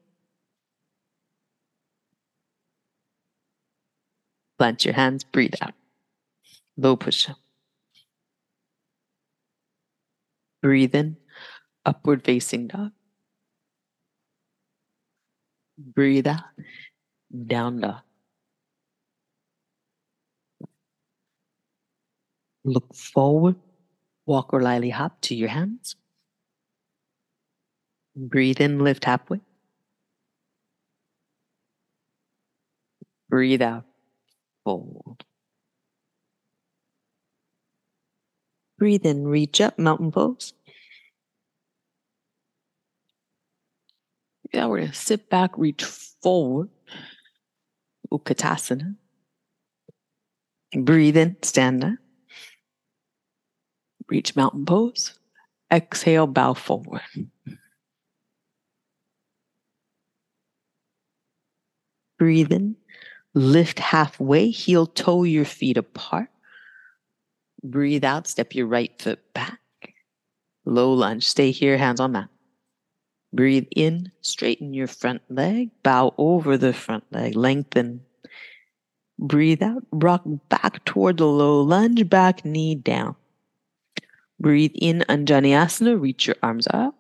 Plant 4.59 4.85
your 4.85 4.95
hands, 4.95 5.23
breathe 5.23 5.55
out. 5.63 5.75
Low 6.77 6.97
push 6.97 7.29
up. 7.31 7.37
Breathe 10.61 10.97
in, 10.97 11.19
upward 11.87 12.25
facing 12.25 12.67
dog. 12.67 12.91
Breathe 15.79 16.27
out, 16.27 16.45
down 17.47 17.81
dog. 17.81 18.03
Look 22.65 22.95
forward, 22.95 23.57
walk 24.27 24.53
or 24.53 24.63
lightly 24.63 24.91
hop 24.91 25.21
to 25.23 25.35
your 25.35 25.49
hands. 25.49 25.97
Breathe 28.15 28.61
in, 28.61 28.81
lift 28.81 29.07
halfway. 29.07 29.41
Breathe 33.31 33.63
out, 33.63 33.87
fold. 34.65 35.25
Breathe 38.77 39.07
in, 39.07 39.29
reach 39.29 39.61
up, 39.61 39.79
mountain 39.79 40.11
pose. 40.11 40.53
Yeah, 44.53 44.67
we're 44.67 44.87
to 44.87 44.93
sit 44.93 45.29
back, 45.29 45.57
reach 45.57 45.85
forward. 45.85 46.71
Utkatasana. 48.11 48.97
Breathe 50.75 51.17
in, 51.17 51.37
stand 51.43 51.85
up. 51.85 51.95
Reach 54.09 54.37
mountain 54.37 54.65
pose. 54.65 55.19
Exhale, 55.71 56.27
bow 56.27 56.55
forward. 56.55 57.03
Breathe 62.19 62.51
in, 62.53 62.77
lift 63.35 63.79
halfway, 63.79 64.51
heel 64.51 64.87
toe 64.87 65.23
your 65.23 65.45
feet 65.45 65.77
apart. 65.77 66.29
Breathe 67.63 68.05
out, 68.05 68.27
step 68.27 68.55
your 68.55 68.67
right 68.67 68.91
foot 69.01 69.21
back. 69.35 69.61
Low 70.65 70.93
lunge, 70.93 71.27
stay 71.27 71.51
here, 71.51 71.79
hands 71.79 72.01
on 72.01 72.13
mat. 72.13 72.29
Breathe 73.33 73.67
in, 73.77 74.11
straighten 74.23 74.73
your 74.73 74.87
front 74.87 75.23
leg, 75.29 75.71
bow 75.83 76.15
over 76.17 76.57
the 76.57 76.73
front 76.73 77.05
leg, 77.11 77.37
lengthen. 77.37 78.03
Breathe 79.19 79.63
out, 79.63 79.83
rock 79.93 80.23
back 80.49 80.85
toward 80.85 81.19
the 81.19 81.27
low 81.27 81.61
lunge, 81.61 82.09
back 82.09 82.45
knee 82.45 82.75
down. 82.75 83.17
Breathe 84.41 84.73
in, 84.75 85.05
Anjaneyasana, 85.09 86.01
reach 86.01 86.27
your 86.27 86.37
arms 86.43 86.67
up. 86.71 86.95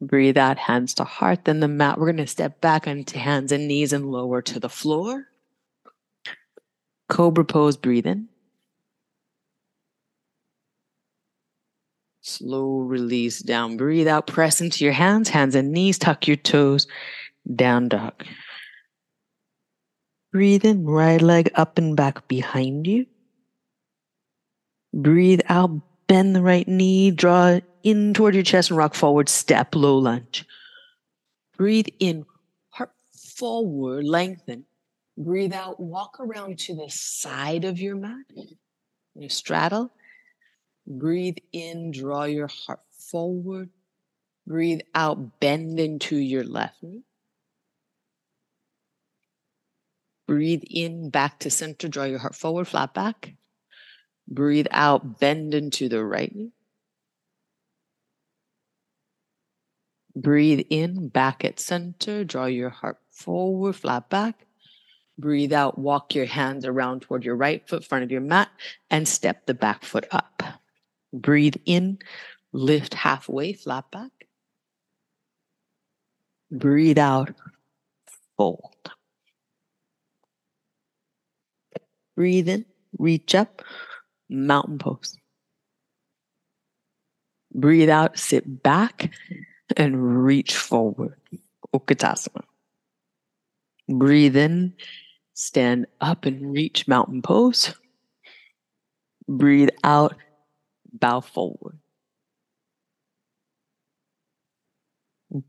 Breathe 0.00 0.38
out, 0.38 0.58
hands 0.58 0.94
to 0.94 1.04
heart. 1.04 1.44
Then 1.44 1.60
the 1.60 1.68
mat, 1.68 1.98
we're 1.98 2.06
going 2.06 2.18
to 2.18 2.26
step 2.26 2.60
back 2.60 2.86
onto 2.86 3.18
hands 3.18 3.50
and 3.50 3.66
knees 3.66 3.92
and 3.92 4.12
lower 4.12 4.42
to 4.42 4.60
the 4.60 4.68
floor. 4.68 5.26
Cobra 7.08 7.44
pose, 7.44 7.76
breathe 7.76 8.06
in. 8.06 8.28
Slow 12.26 12.80
release 12.80 13.38
down. 13.38 13.76
Breathe 13.76 14.08
out, 14.08 14.26
press 14.26 14.60
into 14.60 14.82
your 14.82 14.92
hands, 14.92 15.28
hands 15.28 15.54
and 15.54 15.70
knees, 15.70 15.96
tuck 15.96 16.26
your 16.26 16.36
toes, 16.36 16.88
down 17.54 17.88
dog. 17.88 18.24
Breathe 20.32 20.64
in, 20.64 20.84
right 20.84 21.22
leg 21.22 21.52
up 21.54 21.78
and 21.78 21.96
back 21.96 22.26
behind 22.26 22.84
you. 22.88 23.06
Breathe 24.92 25.42
out, 25.48 25.70
bend 26.08 26.34
the 26.34 26.42
right 26.42 26.66
knee, 26.66 27.12
draw 27.12 27.60
in 27.84 28.12
toward 28.12 28.34
your 28.34 28.42
chest 28.42 28.70
and 28.70 28.76
rock 28.76 28.96
forward, 28.96 29.28
step, 29.28 29.76
low 29.76 29.96
lunge. 29.96 30.44
Breathe 31.56 31.86
in, 32.00 32.26
heart 32.70 32.90
forward, 33.36 34.04
lengthen. 34.04 34.64
Breathe 35.16 35.52
out, 35.52 35.78
walk 35.78 36.16
around 36.18 36.58
to 36.58 36.74
the 36.74 36.90
side 36.90 37.64
of 37.64 37.78
your 37.78 37.94
mat. 37.94 38.24
You 39.14 39.28
straddle. 39.28 39.92
Breathe 40.86 41.38
in, 41.52 41.90
draw 41.90 42.24
your 42.24 42.48
heart 42.48 42.80
forward. 42.90 43.70
Breathe 44.46 44.80
out, 44.94 45.40
bend 45.40 45.80
into 45.80 46.16
your 46.16 46.44
left 46.44 46.82
knee. 46.82 47.02
Breathe 50.28 50.62
in, 50.68 51.10
back 51.10 51.40
to 51.40 51.50
center, 51.50 51.88
draw 51.88 52.04
your 52.04 52.20
heart 52.20 52.34
forward, 52.34 52.68
flat 52.68 52.94
back. 52.94 53.34
Breathe 54.28 54.66
out, 54.70 55.18
bend 55.18 55.54
into 55.54 55.88
the 55.88 56.04
right 56.04 56.34
knee. 56.34 56.52
Breathe 60.14 60.66
in, 60.70 61.08
back 61.08 61.44
at 61.44 61.60
center, 61.60 62.24
draw 62.24 62.46
your 62.46 62.70
heart 62.70 62.98
forward, 63.10 63.74
flat 63.74 64.08
back. 64.08 64.46
Breathe 65.18 65.52
out, 65.52 65.78
walk 65.78 66.14
your 66.14 66.26
hands 66.26 66.64
around 66.64 67.02
toward 67.02 67.24
your 67.24 67.36
right 67.36 67.66
foot, 67.68 67.84
front 67.84 68.04
of 68.04 68.10
your 68.10 68.20
mat, 68.20 68.48
and 68.90 69.06
step 69.06 69.46
the 69.46 69.54
back 69.54 69.84
foot 69.84 70.06
up. 70.10 70.42
Breathe 71.12 71.56
in, 71.64 71.98
lift 72.52 72.94
halfway, 72.94 73.52
flat 73.52 73.90
back. 73.90 74.10
Breathe 76.50 76.98
out, 76.98 77.34
fold. 78.36 78.74
Breathe 82.16 82.48
in, 82.48 82.64
reach 82.98 83.34
up, 83.34 83.62
mountain 84.28 84.78
pose. 84.78 85.16
Breathe 87.52 87.90
out, 87.90 88.18
sit 88.18 88.62
back, 88.62 89.12
and 89.76 90.24
reach 90.24 90.56
forward. 90.56 91.14
Utkatasana. 91.74 92.42
Breathe 93.88 94.36
in, 94.36 94.74
stand 95.34 95.86
up 96.00 96.24
and 96.24 96.52
reach 96.52 96.88
mountain 96.88 97.22
pose. 97.22 97.74
Breathe 99.28 99.70
out, 99.84 100.16
bow 101.00 101.20
forward. 101.20 101.78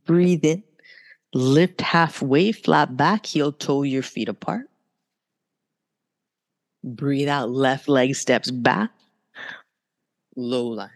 Breathe 0.06 0.46
in. 0.46 0.64
Lift 1.34 1.82
halfway, 1.82 2.52
flat 2.52 2.98
back, 2.98 3.26
heel 3.26 3.52
toe 3.52 3.84
your 3.84 4.02
feet 4.02 4.30
apart. 4.30 4.70
Breathe 6.84 7.28
out, 7.28 7.50
left 7.50 7.90
leg 7.90 8.16
steps 8.16 8.50
back. 8.50 8.92
Low 10.36 10.68
lunge. 10.68 10.92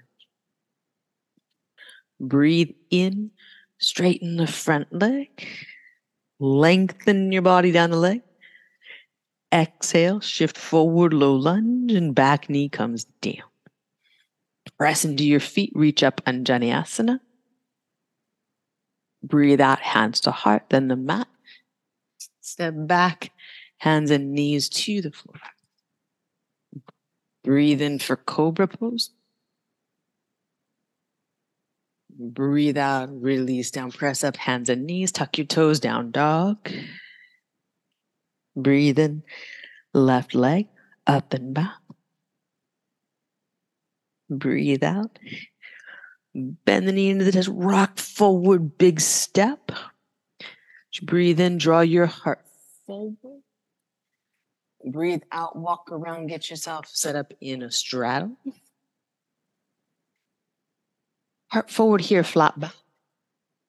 Breathe 2.19 2.71
in, 2.89 3.31
straighten 3.79 4.37
the 4.37 4.47
front 4.47 4.91
leg. 4.93 5.45
Lengthen 6.39 7.31
your 7.31 7.41
body 7.41 7.71
down 7.71 7.91
the 7.91 7.97
leg. 7.97 8.21
Exhale, 9.53 10.21
shift 10.21 10.57
forward, 10.57 11.13
low 11.13 11.35
lunge, 11.35 11.91
and 11.91 12.15
back 12.15 12.49
knee 12.49 12.69
comes 12.69 13.03
down. 13.21 13.50
Press 14.81 15.05
into 15.05 15.23
your 15.23 15.39
feet, 15.39 15.71
reach 15.75 16.01
up, 16.01 16.25
Anjaneyasana. 16.25 17.19
Breathe 19.21 19.61
out, 19.61 19.79
hands 19.79 20.19
to 20.21 20.31
heart, 20.31 20.63
then 20.71 20.87
the 20.87 20.95
mat. 20.95 21.27
Step 22.39 22.73
back, 22.75 23.29
hands 23.77 24.09
and 24.09 24.33
knees 24.33 24.67
to 24.69 25.03
the 25.03 25.11
floor. 25.11 25.35
Breathe 27.43 27.79
in 27.79 27.99
for 27.99 28.15
cobra 28.15 28.67
pose. 28.67 29.11
Breathe 32.09 32.79
out, 32.79 33.09
release 33.21 33.69
down, 33.69 33.91
press 33.91 34.23
up, 34.23 34.35
hands 34.35 34.67
and 34.67 34.87
knees, 34.87 35.11
tuck 35.11 35.37
your 35.37 35.45
toes 35.45 35.79
down, 35.79 36.09
dog. 36.09 36.57
Breathe 38.55 38.97
in, 38.97 39.21
left 39.93 40.33
leg 40.33 40.69
up 41.05 41.35
and 41.35 41.53
back. 41.53 41.80
Breathe 44.31 44.83
out. 44.83 45.19
Bend 46.33 46.87
the 46.87 46.93
knee 46.93 47.09
into 47.09 47.25
the 47.25 47.33
chest, 47.33 47.49
rock 47.51 47.99
forward, 47.99 48.77
big 48.77 49.01
step. 49.01 49.71
Breathe 51.03 51.39
in, 51.41 51.57
draw 51.57 51.81
your 51.81 52.05
heart 52.05 52.45
forward. 52.87 53.41
Breathe 54.85 55.23
out, 55.31 55.57
walk 55.57 55.89
around, 55.91 56.27
get 56.27 56.49
yourself 56.49 56.87
set 56.87 57.15
up 57.15 57.33
in 57.41 57.61
a 57.61 57.71
straddle. 57.71 58.37
Heart 61.49 61.69
forward 61.69 62.01
here, 62.01 62.23
flat 62.23 62.57
back. 62.57 62.75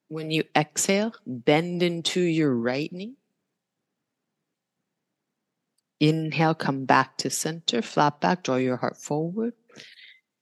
When 0.08 0.30
you 0.30 0.44
exhale, 0.54 1.14
bend 1.26 1.82
into 1.82 2.20
your 2.20 2.54
right 2.54 2.92
knee. 2.92 3.14
Inhale, 5.98 6.54
come 6.54 6.84
back 6.84 7.16
to 7.18 7.30
center, 7.30 7.82
flat 7.82 8.20
back, 8.20 8.44
draw 8.44 8.56
your 8.56 8.76
heart 8.76 8.96
forward. 8.96 9.54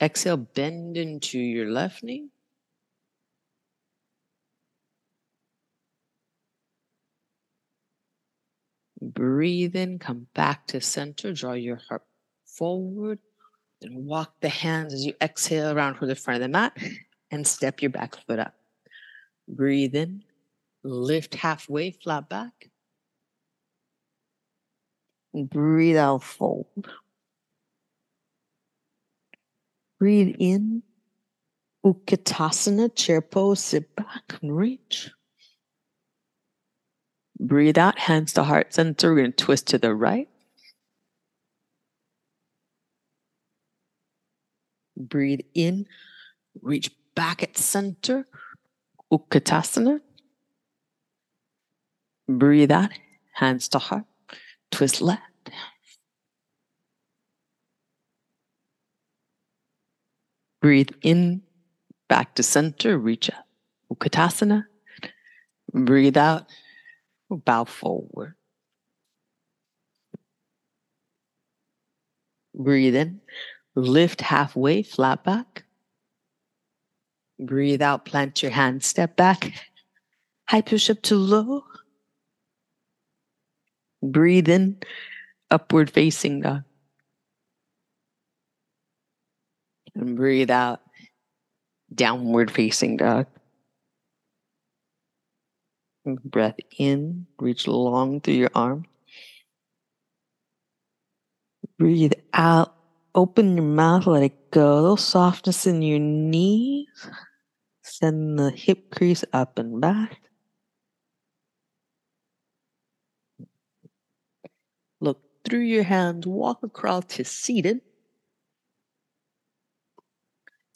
Exhale, 0.00 0.38
bend 0.38 0.96
into 0.96 1.38
your 1.38 1.70
left 1.70 2.02
knee. 2.02 2.30
Breathe 9.02 9.76
in, 9.76 9.98
come 9.98 10.26
back 10.34 10.66
to 10.68 10.80
center, 10.80 11.32
draw 11.32 11.52
your 11.52 11.80
heart 11.88 12.02
forward, 12.46 13.18
and 13.82 14.06
walk 14.06 14.34
the 14.40 14.48
hands 14.48 14.92
as 14.92 15.04
you 15.04 15.14
exhale 15.22 15.70
around 15.70 15.96
for 15.96 16.06
the 16.06 16.14
front 16.14 16.36
of 16.36 16.42
the 16.42 16.48
mat 16.48 16.76
and 17.30 17.46
step 17.46 17.80
your 17.80 17.90
back 17.90 18.16
foot 18.26 18.38
up. 18.38 18.54
Breathe 19.48 19.94
in, 19.94 20.22
lift 20.84 21.34
halfway, 21.34 21.90
flat 21.90 22.28
back. 22.28 22.70
Breathe 25.34 25.96
out, 25.96 26.22
fold. 26.22 26.66
Breathe 30.00 30.34
in, 30.38 30.82
Utkatasana, 31.84 32.94
chair 32.96 33.20
pose, 33.20 33.60
sit 33.60 33.94
back 33.94 34.38
and 34.40 34.56
reach. 34.56 35.10
Breathe 37.38 37.76
out, 37.76 37.98
hands 37.98 38.32
to 38.32 38.44
heart 38.44 38.72
center. 38.72 39.12
We're 39.12 39.20
going 39.20 39.32
to 39.32 39.44
twist 39.44 39.66
to 39.68 39.78
the 39.78 39.94
right. 39.94 40.28
Breathe 44.96 45.40
in, 45.52 45.86
reach 46.62 46.90
back 47.14 47.42
at 47.42 47.58
center, 47.58 48.26
Utkatasana. 49.12 50.00
Breathe 52.26 52.72
out, 52.72 52.90
hands 53.34 53.68
to 53.68 53.78
heart, 53.78 54.04
twist 54.70 55.02
left. 55.02 55.22
Breathe 60.60 60.90
in, 61.02 61.42
back 62.08 62.34
to 62.34 62.42
center, 62.42 62.98
reach 62.98 63.30
up, 63.30 63.46
Utkatasana. 63.92 64.64
Breathe 65.72 66.18
out, 66.18 66.46
bow 67.30 67.64
forward. 67.64 68.34
Breathe 72.54 72.94
in, 72.94 73.20
lift 73.74 74.20
halfway, 74.20 74.82
flat 74.82 75.24
back. 75.24 75.64
Breathe 77.38 77.80
out, 77.80 78.04
plant 78.04 78.42
your 78.42 78.52
hands, 78.52 78.86
step 78.86 79.16
back. 79.16 79.54
High 80.46 80.60
push 80.60 80.90
up 80.90 81.00
to 81.02 81.14
low. 81.14 81.64
Breathe 84.02 84.48
in, 84.48 84.78
upward 85.50 85.90
facing 85.90 86.40
dog. 86.40 86.64
And 89.94 90.16
breathe 90.16 90.50
out, 90.50 90.80
downward 91.94 92.50
facing 92.50 92.96
dog. 92.96 93.26
Breath 96.24 96.56
in, 96.78 97.26
reach 97.38 97.66
long 97.66 98.20
through 98.20 98.34
your 98.34 98.50
arm. 98.54 98.86
Breathe 101.78 102.12
out, 102.32 102.74
open 103.14 103.56
your 103.56 103.64
mouth, 103.64 104.06
let 104.06 104.22
it 104.22 104.50
go. 104.50 104.74
A 104.74 104.80
little 104.80 104.96
softness 104.96 105.66
in 105.66 105.82
your 105.82 105.98
knees. 105.98 106.88
Send 107.82 108.38
the 108.38 108.50
hip 108.50 108.90
crease 108.90 109.24
up 109.32 109.58
and 109.58 109.80
back. 109.80 110.20
Look 115.00 115.20
through 115.44 115.60
your 115.60 115.82
hands, 115.82 116.26
walk 116.26 116.62
across 116.62 117.04
to 117.16 117.24
seated. 117.24 117.80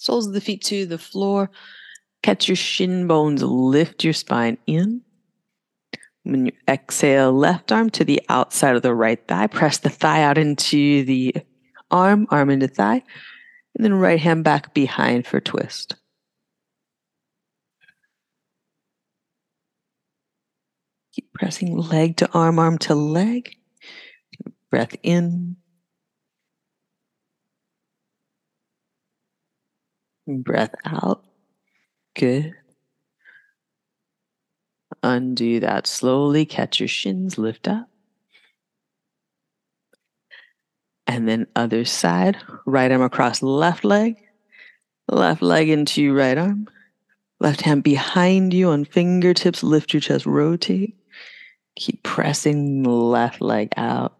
Soles 0.04 0.26
of 0.26 0.34
the 0.34 0.40
feet 0.42 0.62
to 0.64 0.84
the 0.84 0.98
floor. 0.98 1.50
Catch 2.22 2.46
your 2.46 2.56
shin 2.56 3.06
bones, 3.06 3.42
lift 3.42 4.04
your 4.04 4.12
spine 4.12 4.58
in. 4.66 5.00
When 6.24 6.44
you 6.44 6.52
exhale, 6.68 7.32
left 7.32 7.72
arm 7.72 7.88
to 7.90 8.04
the 8.04 8.20
outside 8.28 8.76
of 8.76 8.82
the 8.82 8.94
right 8.94 9.26
thigh. 9.26 9.46
Press 9.46 9.78
the 9.78 9.88
thigh 9.88 10.22
out 10.22 10.36
into 10.36 11.04
the 11.06 11.34
arm, 11.90 12.26
arm 12.28 12.50
into 12.50 12.68
thigh. 12.68 13.02
And 13.74 13.82
then 13.82 13.94
right 13.94 14.20
hand 14.20 14.44
back 14.44 14.74
behind 14.74 15.26
for 15.26 15.40
twist. 15.40 15.96
Keep 21.14 21.32
pressing 21.32 21.78
leg 21.78 22.18
to 22.18 22.30
arm, 22.32 22.58
arm 22.58 22.76
to 22.80 22.94
leg. 22.94 23.56
Breath 24.70 24.96
in. 25.02 25.56
Breath 30.26 30.74
out. 30.84 31.24
Good. 32.14 32.54
Undo 35.02 35.60
that 35.60 35.86
slowly. 35.86 36.46
Catch 36.46 36.80
your 36.80 36.88
shins, 36.88 37.36
lift 37.36 37.68
up. 37.68 37.88
And 41.06 41.28
then 41.28 41.46
other 41.54 41.84
side, 41.84 42.38
right 42.64 42.90
arm 42.90 43.02
across 43.02 43.42
left 43.42 43.84
leg, 43.84 44.16
left 45.08 45.42
leg 45.42 45.68
into 45.68 46.14
right 46.14 46.38
arm, 46.38 46.66
left 47.40 47.60
hand 47.60 47.82
behind 47.82 48.54
you 48.54 48.70
on 48.70 48.86
fingertips, 48.86 49.62
lift 49.62 49.92
your 49.92 50.00
chest, 50.00 50.24
rotate. 50.24 50.96
Keep 51.76 52.02
pressing 52.02 52.84
left 52.84 53.42
leg 53.42 53.68
out. 53.76 54.16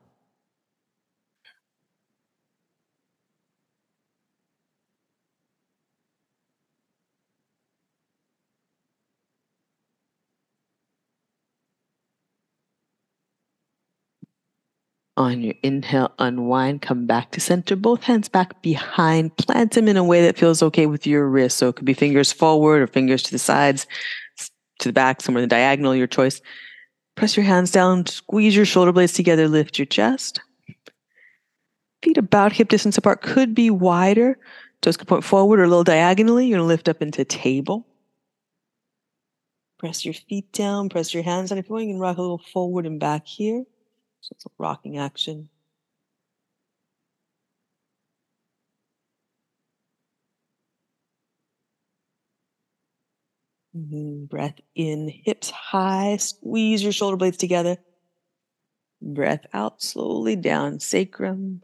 On 15.16 15.42
your 15.42 15.54
inhale, 15.62 16.12
unwind, 16.18 16.82
come 16.82 17.06
back 17.06 17.30
to 17.32 17.40
center, 17.40 17.76
both 17.76 18.02
hands 18.02 18.28
back 18.28 18.60
behind, 18.62 19.36
plant 19.36 19.72
them 19.72 19.86
in 19.86 19.96
a 19.96 20.02
way 20.02 20.22
that 20.22 20.36
feels 20.36 20.60
okay 20.60 20.86
with 20.86 21.06
your 21.06 21.28
wrist. 21.28 21.56
So 21.56 21.68
it 21.68 21.76
could 21.76 21.84
be 21.84 21.94
fingers 21.94 22.32
forward 22.32 22.82
or 22.82 22.88
fingers 22.88 23.22
to 23.24 23.30
the 23.30 23.38
sides, 23.38 23.86
to 24.80 24.88
the 24.88 24.92
back, 24.92 25.20
somewhere 25.20 25.42
in 25.42 25.48
the 25.48 25.54
diagonal, 25.54 25.94
your 25.94 26.08
choice. 26.08 26.40
Press 27.14 27.36
your 27.36 27.46
hands 27.46 27.70
down, 27.70 28.06
squeeze 28.06 28.56
your 28.56 28.64
shoulder 28.64 28.90
blades 28.90 29.12
together, 29.12 29.46
lift 29.46 29.78
your 29.78 29.86
chest. 29.86 30.40
Feet 32.02 32.18
about 32.18 32.52
hip 32.52 32.68
distance 32.68 32.98
apart 32.98 33.22
could 33.22 33.54
be 33.54 33.70
wider. 33.70 34.36
Toes 34.82 34.96
could 34.96 35.06
point 35.06 35.22
forward 35.22 35.60
or 35.60 35.64
a 35.64 35.68
little 35.68 35.84
diagonally. 35.84 36.46
You're 36.48 36.58
to 36.58 36.64
lift 36.64 36.88
up 36.88 37.00
into 37.00 37.24
table. 37.24 37.86
Press 39.78 40.04
your 40.04 40.14
feet 40.14 40.52
down, 40.52 40.88
press 40.88 41.14
your 41.14 41.22
hands 41.22 41.50
down. 41.50 41.58
If 41.58 41.68
you 41.68 41.74
want, 41.74 41.86
you 41.86 41.92
can 41.92 42.00
rock 42.00 42.18
a 42.18 42.20
little 42.20 42.42
forward 42.52 42.84
and 42.84 42.98
back 42.98 43.26
here. 43.26 43.64
So 44.24 44.32
it's 44.32 44.46
a 44.46 44.50
rocking 44.56 44.96
action. 44.96 45.50
Mhm, 53.76 54.26
Breath 54.28 54.60
in, 54.74 55.08
hips 55.08 55.50
high, 55.50 56.16
squeeze 56.16 56.82
your 56.82 56.92
shoulder 56.92 57.16
blades 57.18 57.36
together. 57.36 57.76
Breath 59.02 59.46
out 59.52 59.80
slowly 59.82 60.34
down, 60.34 60.80
sacrum, 60.80 61.62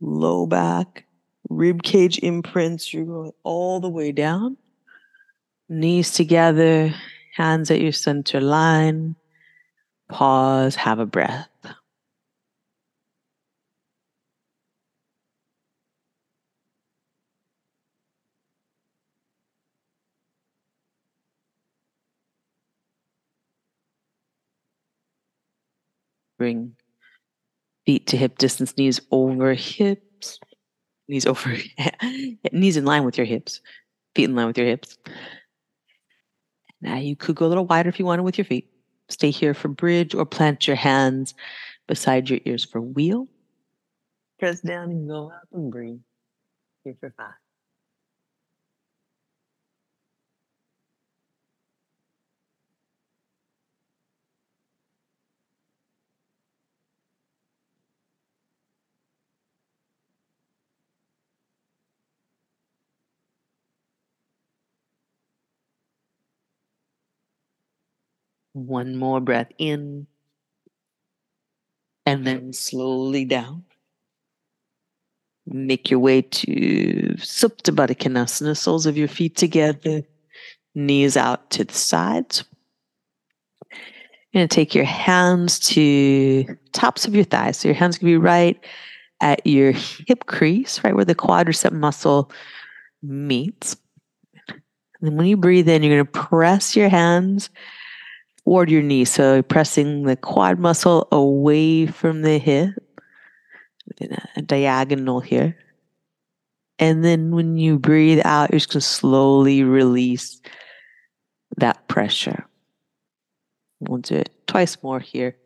low 0.00 0.46
back, 0.46 1.06
rib 1.48 1.82
cage 1.82 2.18
imprints. 2.20 2.92
You're 2.94 3.06
going 3.06 3.32
all 3.44 3.80
the 3.80 3.90
way 3.90 4.12
down. 4.12 4.56
Knees 5.68 6.12
together, 6.12 6.94
hands 7.36 7.70
at 7.70 7.80
your 7.80 7.92
center 7.92 8.40
line. 8.40 9.14
Pause, 10.10 10.76
have 10.76 10.98
a 10.98 11.06
breath. 11.06 11.48
Bring 26.38 26.76
feet 27.86 28.06
to 28.08 28.16
hip 28.16 28.38
distance, 28.38 28.76
knees 28.76 29.00
over 29.10 29.54
hips, 29.54 30.38
knees 31.08 31.26
over, 31.26 31.56
knees 32.52 32.76
in 32.76 32.84
line 32.84 33.04
with 33.04 33.16
your 33.16 33.26
hips, 33.26 33.60
feet 34.14 34.24
in 34.24 34.34
line 34.34 34.46
with 34.46 34.58
your 34.58 34.66
hips. 34.66 34.98
Now 36.80 36.96
you 36.96 37.16
could 37.16 37.36
go 37.36 37.46
a 37.46 37.48
little 37.48 37.66
wider 37.66 37.88
if 37.88 37.98
you 37.98 38.04
wanted 38.04 38.22
with 38.22 38.38
your 38.38 38.44
feet. 38.44 38.70
Stay 39.08 39.30
here 39.30 39.54
for 39.54 39.68
bridge 39.68 40.14
or 40.14 40.24
plant 40.24 40.66
your 40.66 40.76
hands 40.76 41.34
beside 41.86 42.30
your 42.30 42.40
ears 42.44 42.64
for 42.64 42.80
wheel. 42.80 43.28
Press 44.38 44.60
down 44.60 44.90
and 44.90 45.08
go 45.08 45.28
up 45.28 45.48
and 45.52 45.70
breathe. 45.70 46.00
Here 46.82 46.96
for 47.00 47.14
five. 47.16 47.34
One 68.54 68.96
more 68.96 69.20
breath 69.20 69.50
in. 69.58 70.06
And 72.06 72.26
then 72.26 72.52
slowly 72.52 73.24
down. 73.24 73.64
Make 75.46 75.90
your 75.90 76.00
way 76.00 76.22
to 76.22 77.14
Supta 77.18 77.72
Konasana, 77.72 78.56
soles 78.56 78.86
of 78.86 78.96
your 78.96 79.08
feet 79.08 79.36
together, 79.36 80.02
knees 80.74 81.16
out 81.16 81.50
to 81.50 81.64
the 81.64 81.74
sides. 81.74 82.44
To 84.34 84.48
take 84.48 84.74
your 84.74 84.84
hands 84.84 85.58
to 85.60 86.44
tops 86.72 87.06
of 87.06 87.14
your 87.14 87.24
thighs. 87.24 87.58
So 87.58 87.68
your 87.68 87.74
hands 87.74 87.98
can 87.98 88.06
be 88.06 88.16
right 88.16 88.58
at 89.20 89.46
your 89.46 89.72
hip 89.72 90.26
crease, 90.26 90.82
right 90.82 90.94
where 90.94 91.04
the 91.04 91.14
quadricep 91.14 91.72
muscle 91.72 92.30
meets. 93.02 93.76
And 94.48 94.60
then 95.02 95.16
when 95.16 95.26
you 95.26 95.36
breathe 95.36 95.68
in, 95.68 95.82
you're 95.82 95.96
going 95.96 96.06
to 96.06 96.28
press 96.28 96.76
your 96.76 96.88
hands 96.88 97.50
toward 98.44 98.70
your 98.70 98.82
knee. 98.82 99.04
So 99.04 99.42
pressing 99.42 100.04
the 100.04 100.16
quad 100.16 100.58
muscle 100.58 101.08
away 101.10 101.86
from 101.86 102.22
the 102.22 102.38
hip 102.38 102.74
a 104.36 104.42
diagonal 104.42 105.20
here. 105.20 105.56
And 106.78 107.04
then 107.04 107.30
when 107.30 107.56
you 107.56 107.78
breathe 107.78 108.20
out, 108.24 108.50
you're 108.50 108.58
just 108.58 108.70
going 108.72 108.80
to 108.80 108.86
slowly 108.86 109.62
release 109.62 110.40
that 111.56 111.86
pressure. 111.88 112.44
We'll 113.80 113.98
do 113.98 114.16
it 114.16 114.30
twice 114.46 114.82
more 114.82 115.00
here 115.00 115.36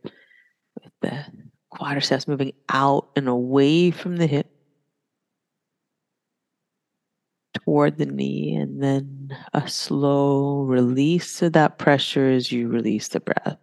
with 0.83 0.93
the 1.03 1.25
quadriceps 1.73 2.29
moving 2.29 2.53
out 2.69 3.11
and 3.17 3.29
away 3.29 3.91
from 3.91 4.17
the 4.17 4.27
hip 4.27 4.51
toward 7.69 7.99
the 7.99 8.07
knee, 8.07 8.55
and 8.57 8.83
then 8.83 9.37
a 9.53 9.69
slow 9.69 10.63
release 10.63 11.43
of 11.43 11.53
that 11.53 11.77
pressure 11.79 12.31
as 12.31 12.51
you 12.51 12.67
release 12.67 13.09
the 13.09 13.21
breath. 13.21 13.59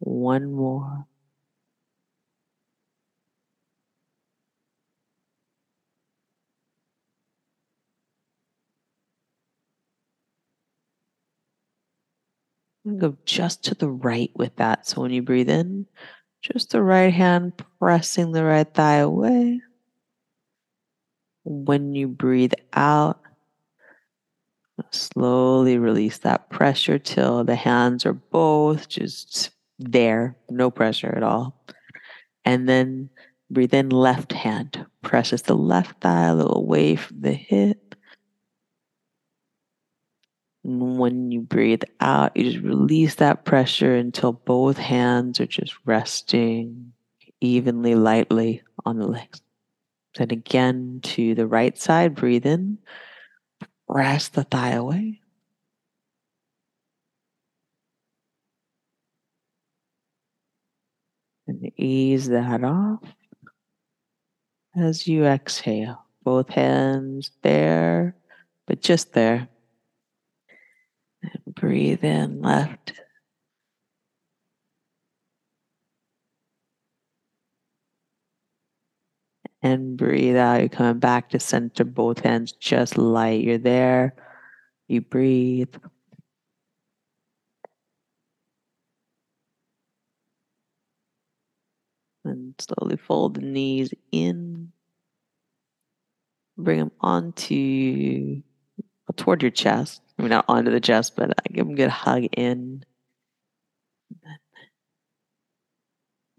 One 0.00 0.52
more. 0.52 1.06
Go 12.98 13.16
just 13.24 13.64
to 13.64 13.74
the 13.74 13.88
right 13.88 14.30
with 14.34 14.56
that. 14.56 14.86
So 14.86 15.02
when 15.02 15.10
you 15.12 15.22
breathe 15.22 15.50
in, 15.50 15.86
just 16.42 16.70
the 16.70 16.82
right 16.82 17.12
hand 17.12 17.52
pressing 17.78 18.32
the 18.32 18.44
right 18.44 18.72
thigh 18.74 18.96
away. 18.96 19.60
When 21.44 21.94
you 21.94 22.08
breathe 22.08 22.52
out, 22.72 23.20
slowly 24.90 25.78
release 25.78 26.18
that 26.18 26.50
pressure 26.50 26.98
till 26.98 27.44
the 27.44 27.54
hands 27.54 28.04
are 28.04 28.12
both 28.12 28.88
just 28.88 29.50
there, 29.78 30.36
no 30.50 30.70
pressure 30.70 31.14
at 31.16 31.22
all. 31.22 31.64
And 32.44 32.68
then 32.68 33.10
breathe 33.50 33.74
in, 33.74 33.90
left 33.90 34.32
hand 34.32 34.84
presses 35.02 35.42
the 35.42 35.54
left 35.54 36.00
thigh 36.00 36.26
a 36.26 36.34
little 36.34 36.58
away 36.58 36.96
from 36.96 37.20
the 37.20 37.32
hip. 37.32 37.81
And 40.64 40.98
when 40.98 41.32
you 41.32 41.40
breathe 41.40 41.82
out, 42.00 42.36
you 42.36 42.50
just 42.50 42.64
release 42.64 43.16
that 43.16 43.44
pressure 43.44 43.96
until 43.96 44.32
both 44.32 44.78
hands 44.78 45.40
are 45.40 45.46
just 45.46 45.74
resting 45.84 46.92
evenly, 47.40 47.94
lightly 47.96 48.62
on 48.84 48.98
the 48.98 49.06
legs. 49.06 49.42
Then 50.16 50.30
again 50.30 51.00
to 51.04 51.34
the 51.34 51.46
right 51.46 51.76
side, 51.76 52.14
breathe 52.14 52.46
in, 52.46 52.78
press 53.88 54.28
the 54.28 54.44
thigh 54.44 54.72
away. 54.72 55.20
And 61.48 61.72
ease 61.76 62.28
that 62.28 62.62
off 62.62 63.02
as 64.76 65.08
you 65.08 65.24
exhale. 65.24 66.04
Both 66.22 66.50
hands 66.50 67.32
there, 67.42 68.16
but 68.66 68.80
just 68.80 69.12
there. 69.12 69.48
And 71.22 71.54
breathe 71.54 72.04
in 72.04 72.42
left. 72.42 72.94
And 79.62 79.96
breathe 79.96 80.36
out. 80.36 80.60
You're 80.60 80.68
coming 80.68 80.98
back 80.98 81.30
to 81.30 81.38
center, 81.40 81.84
both 81.84 82.20
hands 82.20 82.52
just 82.52 82.98
light. 82.98 83.42
You're 83.44 83.58
there. 83.58 84.14
You 84.88 85.00
breathe. 85.00 85.74
And 92.24 92.54
slowly 92.58 92.96
fold 92.96 93.34
the 93.34 93.42
knees 93.42 93.92
in. 94.10 94.72
Bring 96.58 96.78
them 96.80 96.92
onto 97.00 98.42
toward 99.16 99.42
your 99.42 99.50
chest. 99.50 100.01
I 100.18 100.22
mean, 100.22 100.30
not 100.30 100.44
onto 100.48 100.70
the 100.70 100.80
chest, 100.80 101.16
but 101.16 101.30
I 101.30 101.52
give 101.52 101.66
them 101.66 101.74
a 101.74 101.76
good 101.76 101.90
hug 101.90 102.24
in. 102.36 102.84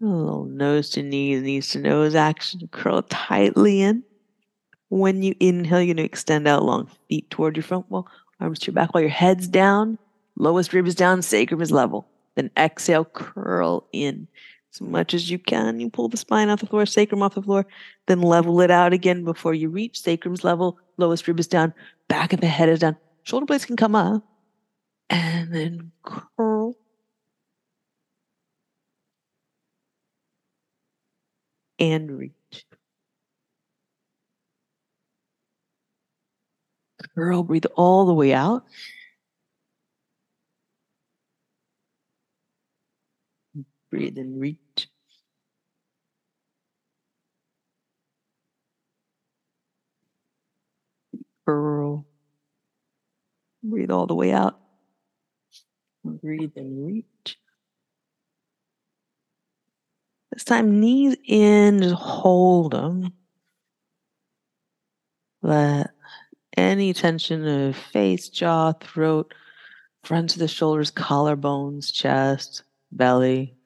A 0.02 0.06
little 0.06 0.44
nose 0.44 0.90
to 0.90 1.02
knees, 1.02 1.42
knees 1.42 1.68
to 1.70 1.78
nose 1.78 2.14
action. 2.14 2.68
Curl 2.70 3.02
tightly 3.02 3.82
in. 3.82 4.02
When 4.90 5.22
you 5.22 5.34
inhale, 5.40 5.80
you're 5.80 5.94
going 5.94 5.96
to 5.96 6.04
extend 6.04 6.46
out 6.46 6.62
long 6.62 6.88
feet 7.08 7.30
toward 7.30 7.56
your 7.56 7.62
front 7.62 7.90
wall, 7.90 8.06
arms 8.38 8.58
to 8.60 8.66
your 8.66 8.74
back 8.74 8.94
while 8.94 9.00
your 9.00 9.10
head's 9.10 9.48
down. 9.48 9.98
Lowest 10.36 10.72
rib 10.72 10.86
is 10.86 10.94
down, 10.94 11.22
sacrum 11.22 11.60
is 11.60 11.70
level. 11.70 12.06
Then 12.34 12.50
exhale, 12.56 13.04
curl 13.04 13.88
in 13.92 14.28
as 14.74 14.80
much 14.80 15.14
as 15.14 15.30
you 15.30 15.38
can. 15.38 15.80
You 15.80 15.88
pull 15.90 16.08
the 16.08 16.16
spine 16.16 16.48
off 16.48 16.60
the 16.60 16.66
floor, 16.66 16.86
sacrum 16.86 17.22
off 17.22 17.34
the 17.34 17.42
floor, 17.42 17.66
then 18.06 18.20
level 18.20 18.60
it 18.60 18.70
out 18.70 18.92
again 18.92 19.24
before 19.24 19.54
you 19.54 19.68
reach 19.68 20.00
sacrum's 20.00 20.44
level. 20.44 20.78
Lowest 20.96 21.26
rib 21.26 21.40
is 21.40 21.46
down, 21.46 21.72
back 22.08 22.32
of 22.32 22.40
the 22.40 22.46
head 22.46 22.68
is 22.68 22.80
down. 22.80 22.96
Shoulder 23.24 23.46
blades 23.46 23.64
can 23.64 23.76
come 23.76 23.94
up. 23.94 24.22
And 25.10 25.52
then 25.54 25.92
curl. 26.04 26.76
And 31.78 32.18
reach. 32.18 32.64
curl, 37.14 37.42
breathe 37.42 37.66
all 37.76 38.06
the 38.06 38.14
way 38.14 38.32
out. 38.32 38.64
Breathe 43.90 44.18
and 44.18 44.40
reach. 44.40 44.88
Curl. 51.46 52.06
Breathe 53.64 53.90
all 53.90 54.06
the 54.06 54.14
way 54.14 54.30
out. 54.30 54.60
Breathe 56.04 56.52
and 56.56 56.86
reach. 56.86 57.38
This 60.30 60.44
time, 60.44 60.80
knees 60.80 61.16
in, 61.24 61.80
just 61.80 61.94
hold 61.94 62.72
them. 62.72 63.14
Let 65.40 65.90
any 66.56 66.92
tension 66.92 67.46
of 67.46 67.76
face, 67.76 68.28
jaw, 68.28 68.72
throat, 68.72 69.32
front 70.02 70.34
of 70.34 70.40
the 70.40 70.48
shoulders, 70.48 70.90
collarbones, 70.90 71.90
chest, 71.90 72.64
belly, 72.92 73.56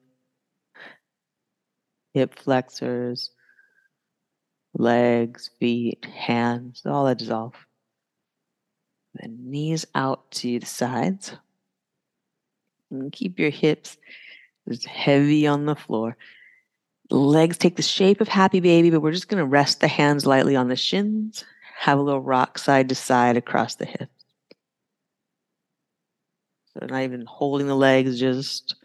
hip 2.14 2.38
flexors, 2.38 3.30
legs, 4.74 5.50
feet, 5.58 6.04
hands, 6.04 6.82
all 6.86 7.06
that 7.06 7.18
dissolve. 7.18 7.54
Knees 9.26 9.86
out 9.94 10.30
to 10.32 10.58
the 10.60 10.66
sides. 10.66 11.32
And 12.90 13.12
keep 13.12 13.38
your 13.38 13.50
hips 13.50 13.96
just 14.68 14.86
heavy 14.86 15.46
on 15.46 15.66
the 15.66 15.76
floor. 15.76 16.16
Legs 17.10 17.56
take 17.56 17.76
the 17.76 17.82
shape 17.82 18.20
of 18.20 18.28
happy 18.28 18.60
baby, 18.60 18.90
but 18.90 19.00
we're 19.00 19.12
just 19.12 19.28
going 19.28 19.42
to 19.42 19.46
rest 19.46 19.80
the 19.80 19.88
hands 19.88 20.26
lightly 20.26 20.56
on 20.56 20.68
the 20.68 20.76
shins. 20.76 21.44
Have 21.78 21.98
a 21.98 22.02
little 22.02 22.20
rock 22.20 22.58
side 22.58 22.88
to 22.90 22.94
side 22.94 23.36
across 23.36 23.76
the 23.76 23.86
hips. 23.86 24.24
So 26.74 26.86
not 26.86 27.02
even 27.02 27.24
holding 27.26 27.66
the 27.66 27.74
legs, 27.74 28.20
just 28.20 28.76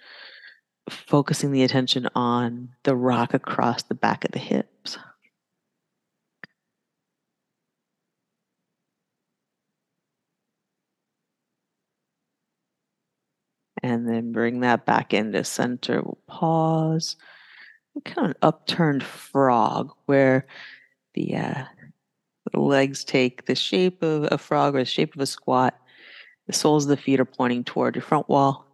focusing 0.90 1.52
the 1.52 1.64
attention 1.64 2.08
on 2.16 2.70
the 2.84 2.96
rock 2.96 3.34
across 3.34 3.84
the 3.84 3.96
back 3.96 4.26
of 4.26 4.32
the 4.32 4.40
hips. 4.40 4.98
And 13.84 14.08
then 14.08 14.32
bring 14.32 14.62
that 14.62 14.86
back 14.86 15.14
into 15.14 15.44
center. 15.44 16.02
We'll 16.02 16.18
pause. 16.28 17.18
Kind 18.06 18.26
of 18.26 18.32
an 18.32 18.38
upturned 18.42 19.04
frog 19.04 19.92
where 20.06 20.48
the, 21.14 21.36
uh, 21.36 21.64
legs 22.54 23.04
take 23.04 23.46
the 23.46 23.56
shape 23.56 24.02
of 24.02 24.28
a 24.32 24.38
frog 24.38 24.76
or 24.76 24.80
the 24.80 24.86
shape 24.86 25.16
of 25.16 25.22
a 25.22 25.26
squat. 25.26 25.78
The 26.48 26.54
soles 26.54 26.86
of 26.86 26.90
the 26.90 26.98
feet 26.98 27.20
are 27.20 27.26
pointing 27.26 27.64
toward 27.64 27.96
your 27.96 28.04
front 28.04 28.28
wall. 28.30 28.66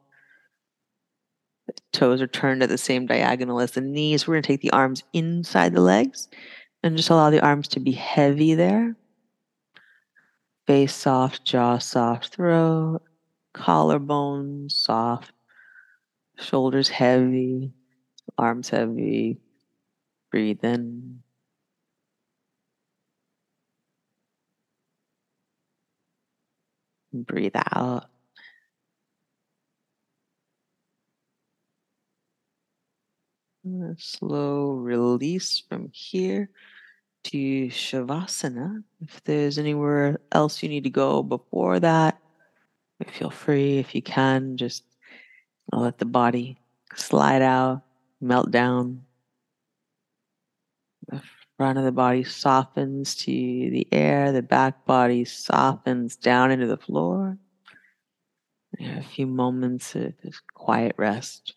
The 1.67 1.73
toes 1.91 2.21
are 2.21 2.27
turned 2.27 2.63
at 2.63 2.69
the 2.69 2.77
same 2.77 3.05
diagonal 3.05 3.59
as 3.59 3.71
the 3.71 3.81
knees. 3.81 4.27
We're 4.27 4.35
going 4.35 4.43
to 4.43 4.47
take 4.47 4.61
the 4.61 4.71
arms 4.71 5.03
inside 5.13 5.73
the 5.73 5.81
legs 5.81 6.27
and 6.81 6.97
just 6.97 7.09
allow 7.09 7.29
the 7.29 7.43
arms 7.43 7.67
to 7.69 7.79
be 7.79 7.91
heavy 7.91 8.55
there. 8.55 8.95
Face 10.65 10.95
soft, 10.95 11.45
jaw 11.45 11.77
soft, 11.77 12.33
throat, 12.33 13.01
collarbone 13.53 14.69
soft, 14.69 15.31
shoulders 16.37 16.89
heavy, 16.89 17.71
arms 18.37 18.69
heavy. 18.69 19.37
Breathe 20.31 20.63
in. 20.63 21.21
Breathe 27.11 27.55
out. 27.55 28.05
A 33.65 33.95
slow 33.97 34.71
release 34.71 35.61
from 35.67 35.89
here 35.91 36.49
to 37.25 37.67
Shavasana. 37.67 38.83
If 39.01 39.23
there's 39.23 39.57
anywhere 39.57 40.19
else 40.31 40.63
you 40.63 40.69
need 40.69 40.83
to 40.85 40.89
go 40.89 41.23
before 41.23 41.79
that, 41.79 42.19
feel 43.07 43.29
free. 43.29 43.77
If 43.77 43.95
you 43.95 44.01
can, 44.01 44.57
just 44.57 44.83
let 45.71 45.97
the 45.97 46.05
body 46.05 46.57
slide 46.95 47.41
out, 47.41 47.83
melt 48.19 48.51
down. 48.51 49.03
The 51.07 51.21
front 51.57 51.77
of 51.77 51.85
the 51.85 51.91
body 51.91 52.23
softens 52.23 53.15
to 53.15 53.31
the 53.31 53.87
air, 53.91 54.31
the 54.31 54.41
back 54.41 54.85
body 54.85 55.25
softens 55.25 56.15
down 56.15 56.51
into 56.51 56.67
the 56.67 56.77
floor. 56.77 57.37
a 58.79 59.03
few 59.03 59.27
moments 59.27 59.95
of 59.95 60.13
quiet 60.53 60.95
rest. 60.97 61.55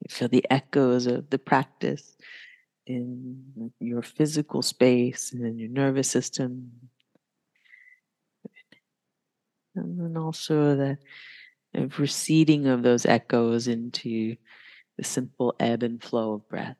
You 0.00 0.08
feel 0.10 0.28
the 0.28 0.44
echoes 0.50 1.06
of 1.06 1.30
the 1.30 1.38
practice 1.38 2.16
in 2.86 3.72
your 3.78 4.02
physical 4.02 4.62
space 4.62 5.32
and 5.32 5.46
in 5.46 5.58
your 5.58 5.68
nervous 5.68 6.10
system. 6.10 6.72
And 9.74 9.98
then 9.98 10.16
also 10.16 10.76
the 10.76 10.98
uh, 11.76 11.86
receding 11.98 12.66
of 12.66 12.82
those 12.82 13.06
echoes 13.06 13.68
into 13.68 14.36
the 14.98 15.04
simple 15.04 15.54
ebb 15.58 15.82
and 15.82 16.02
flow 16.02 16.34
of 16.34 16.48
breath. 16.48 16.76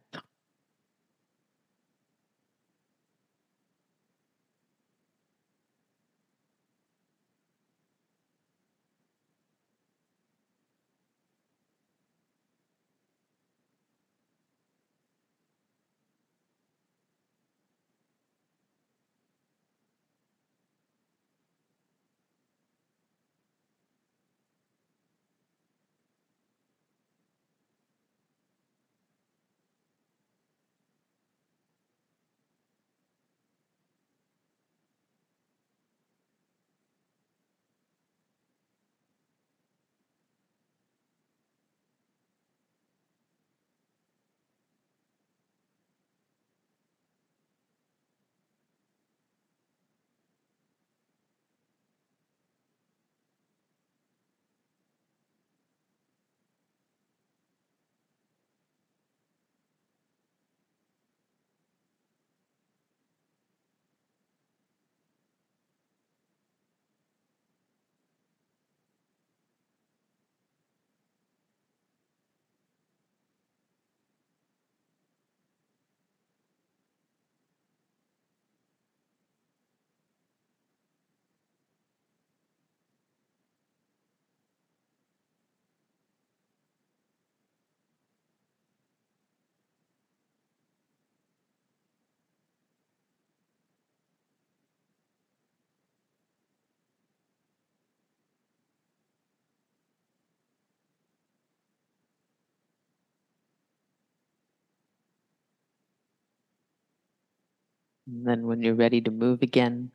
And 108.07 108.27
then 108.27 108.47
when 108.47 108.63
you're 108.63 108.75
ready 108.75 109.01
to 109.01 109.11
move 109.11 109.43
again, 109.43 109.91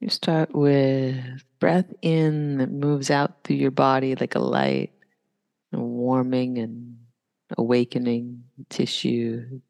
you 0.00 0.08
start 0.08 0.54
with 0.54 1.16
breath 1.60 1.92
in 2.02 2.58
that 2.58 2.70
moves 2.70 3.10
out 3.10 3.44
through 3.44 3.56
your 3.56 3.70
body 3.70 4.14
like 4.16 4.34
a 4.34 4.40
light, 4.40 4.92
warming 5.72 6.58
and 6.58 6.98
awakening 7.56 8.44
tissue. 8.68 9.60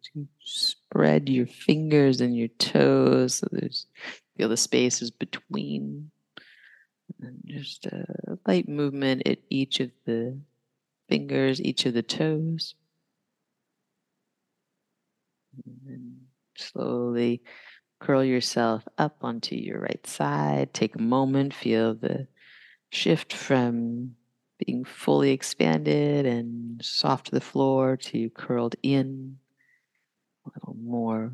Spread 0.41 1.29
your 1.29 1.47
fingers 1.47 2.21
and 2.21 2.37
your 2.37 2.49
toes 2.49 3.35
so 3.35 3.49
there's 3.53 3.87
feel 4.37 4.49
the 4.49 4.57
spaces 4.57 5.11
between. 5.11 6.11
And 7.21 7.41
just 7.45 7.87
a 7.87 8.39
light 8.47 8.69
movement 8.69 9.27
at 9.27 9.39
each 9.51 9.81
of 9.81 9.91
the 10.07 10.39
fingers, 11.09 11.61
each 11.61 11.87
of 11.87 11.95
the 11.95 12.03
toes. 12.03 12.75
And 15.87 16.12
slowly 16.63 17.43
curl 18.03 18.25
yourself 18.25 18.87
up 18.99 19.19
onto 19.23 19.55
your 19.55 19.81
right 19.81 20.07
side. 20.07 20.75
Take 20.75 20.97
a 20.97 21.03
moment, 21.03 21.55
feel 21.55 21.95
the 21.95 22.27
shift 22.91 23.33
from 23.33 24.17
being 24.59 24.85
fully 24.85 25.31
expanded 25.31 26.27
and 26.27 26.85
soft 26.85 27.27
to 27.27 27.33
the 27.33 27.41
floor 27.41 27.97
to 27.97 28.31
curled 28.31 28.75
in, 28.83 29.39
a 30.45 30.51
little 30.55 30.77
more 30.83 31.33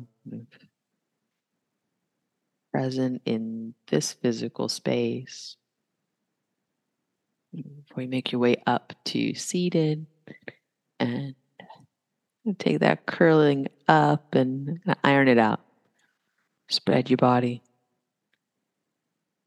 present 2.71 3.21
in 3.25 3.73
this 3.87 4.13
physical 4.13 4.69
space. 4.69 5.57
Before 7.51 8.03
you 8.03 8.09
make 8.09 8.31
your 8.31 8.39
way 8.39 8.61
up 8.67 8.93
to 9.05 9.33
seated 9.33 10.05
and 10.99 11.33
take 12.55 12.79
that 12.79 13.05
curling 13.05 13.67
up 13.87 14.33
and 14.33 14.79
iron 15.03 15.27
it 15.27 15.37
out. 15.37 15.61
Spread 16.69 17.09
your 17.09 17.17
body. 17.17 17.61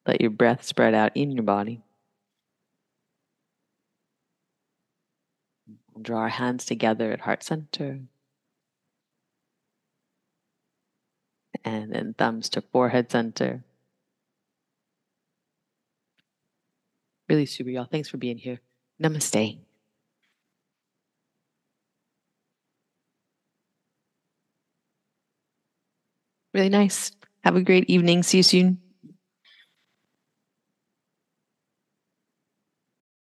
Let 0.07 0.21
your 0.21 0.31
breath 0.31 0.65
spread 0.65 0.95
out 0.95 1.13
in 1.15 1.31
your 1.31 1.45
body. 1.45 1.83
Draw 6.01 6.19
our 6.19 6.29
hands 6.29 6.65
together 6.65 7.13
at 7.13 7.21
heart 7.21 7.43
center. 7.43 8.01
And 11.65 11.93
then 11.93 12.15
thumbs 12.19 12.49
to 12.51 12.61
forehead 12.61 13.11
center. 13.13 13.63
Really 17.29 17.47
super, 17.47 17.71
y'all. 17.71 17.85
Thanks 17.85 18.09
for 18.09 18.17
being 18.17 18.39
here. 18.39 18.61
Namaste. 19.01 19.59
Really 26.55 26.69
nice. 26.71 27.13
Have 27.45 27.57
a 27.57 27.63
great 27.63 27.89
evening. 27.91 28.23
See 28.23 28.39
you 28.39 28.43
soon. 28.43 28.79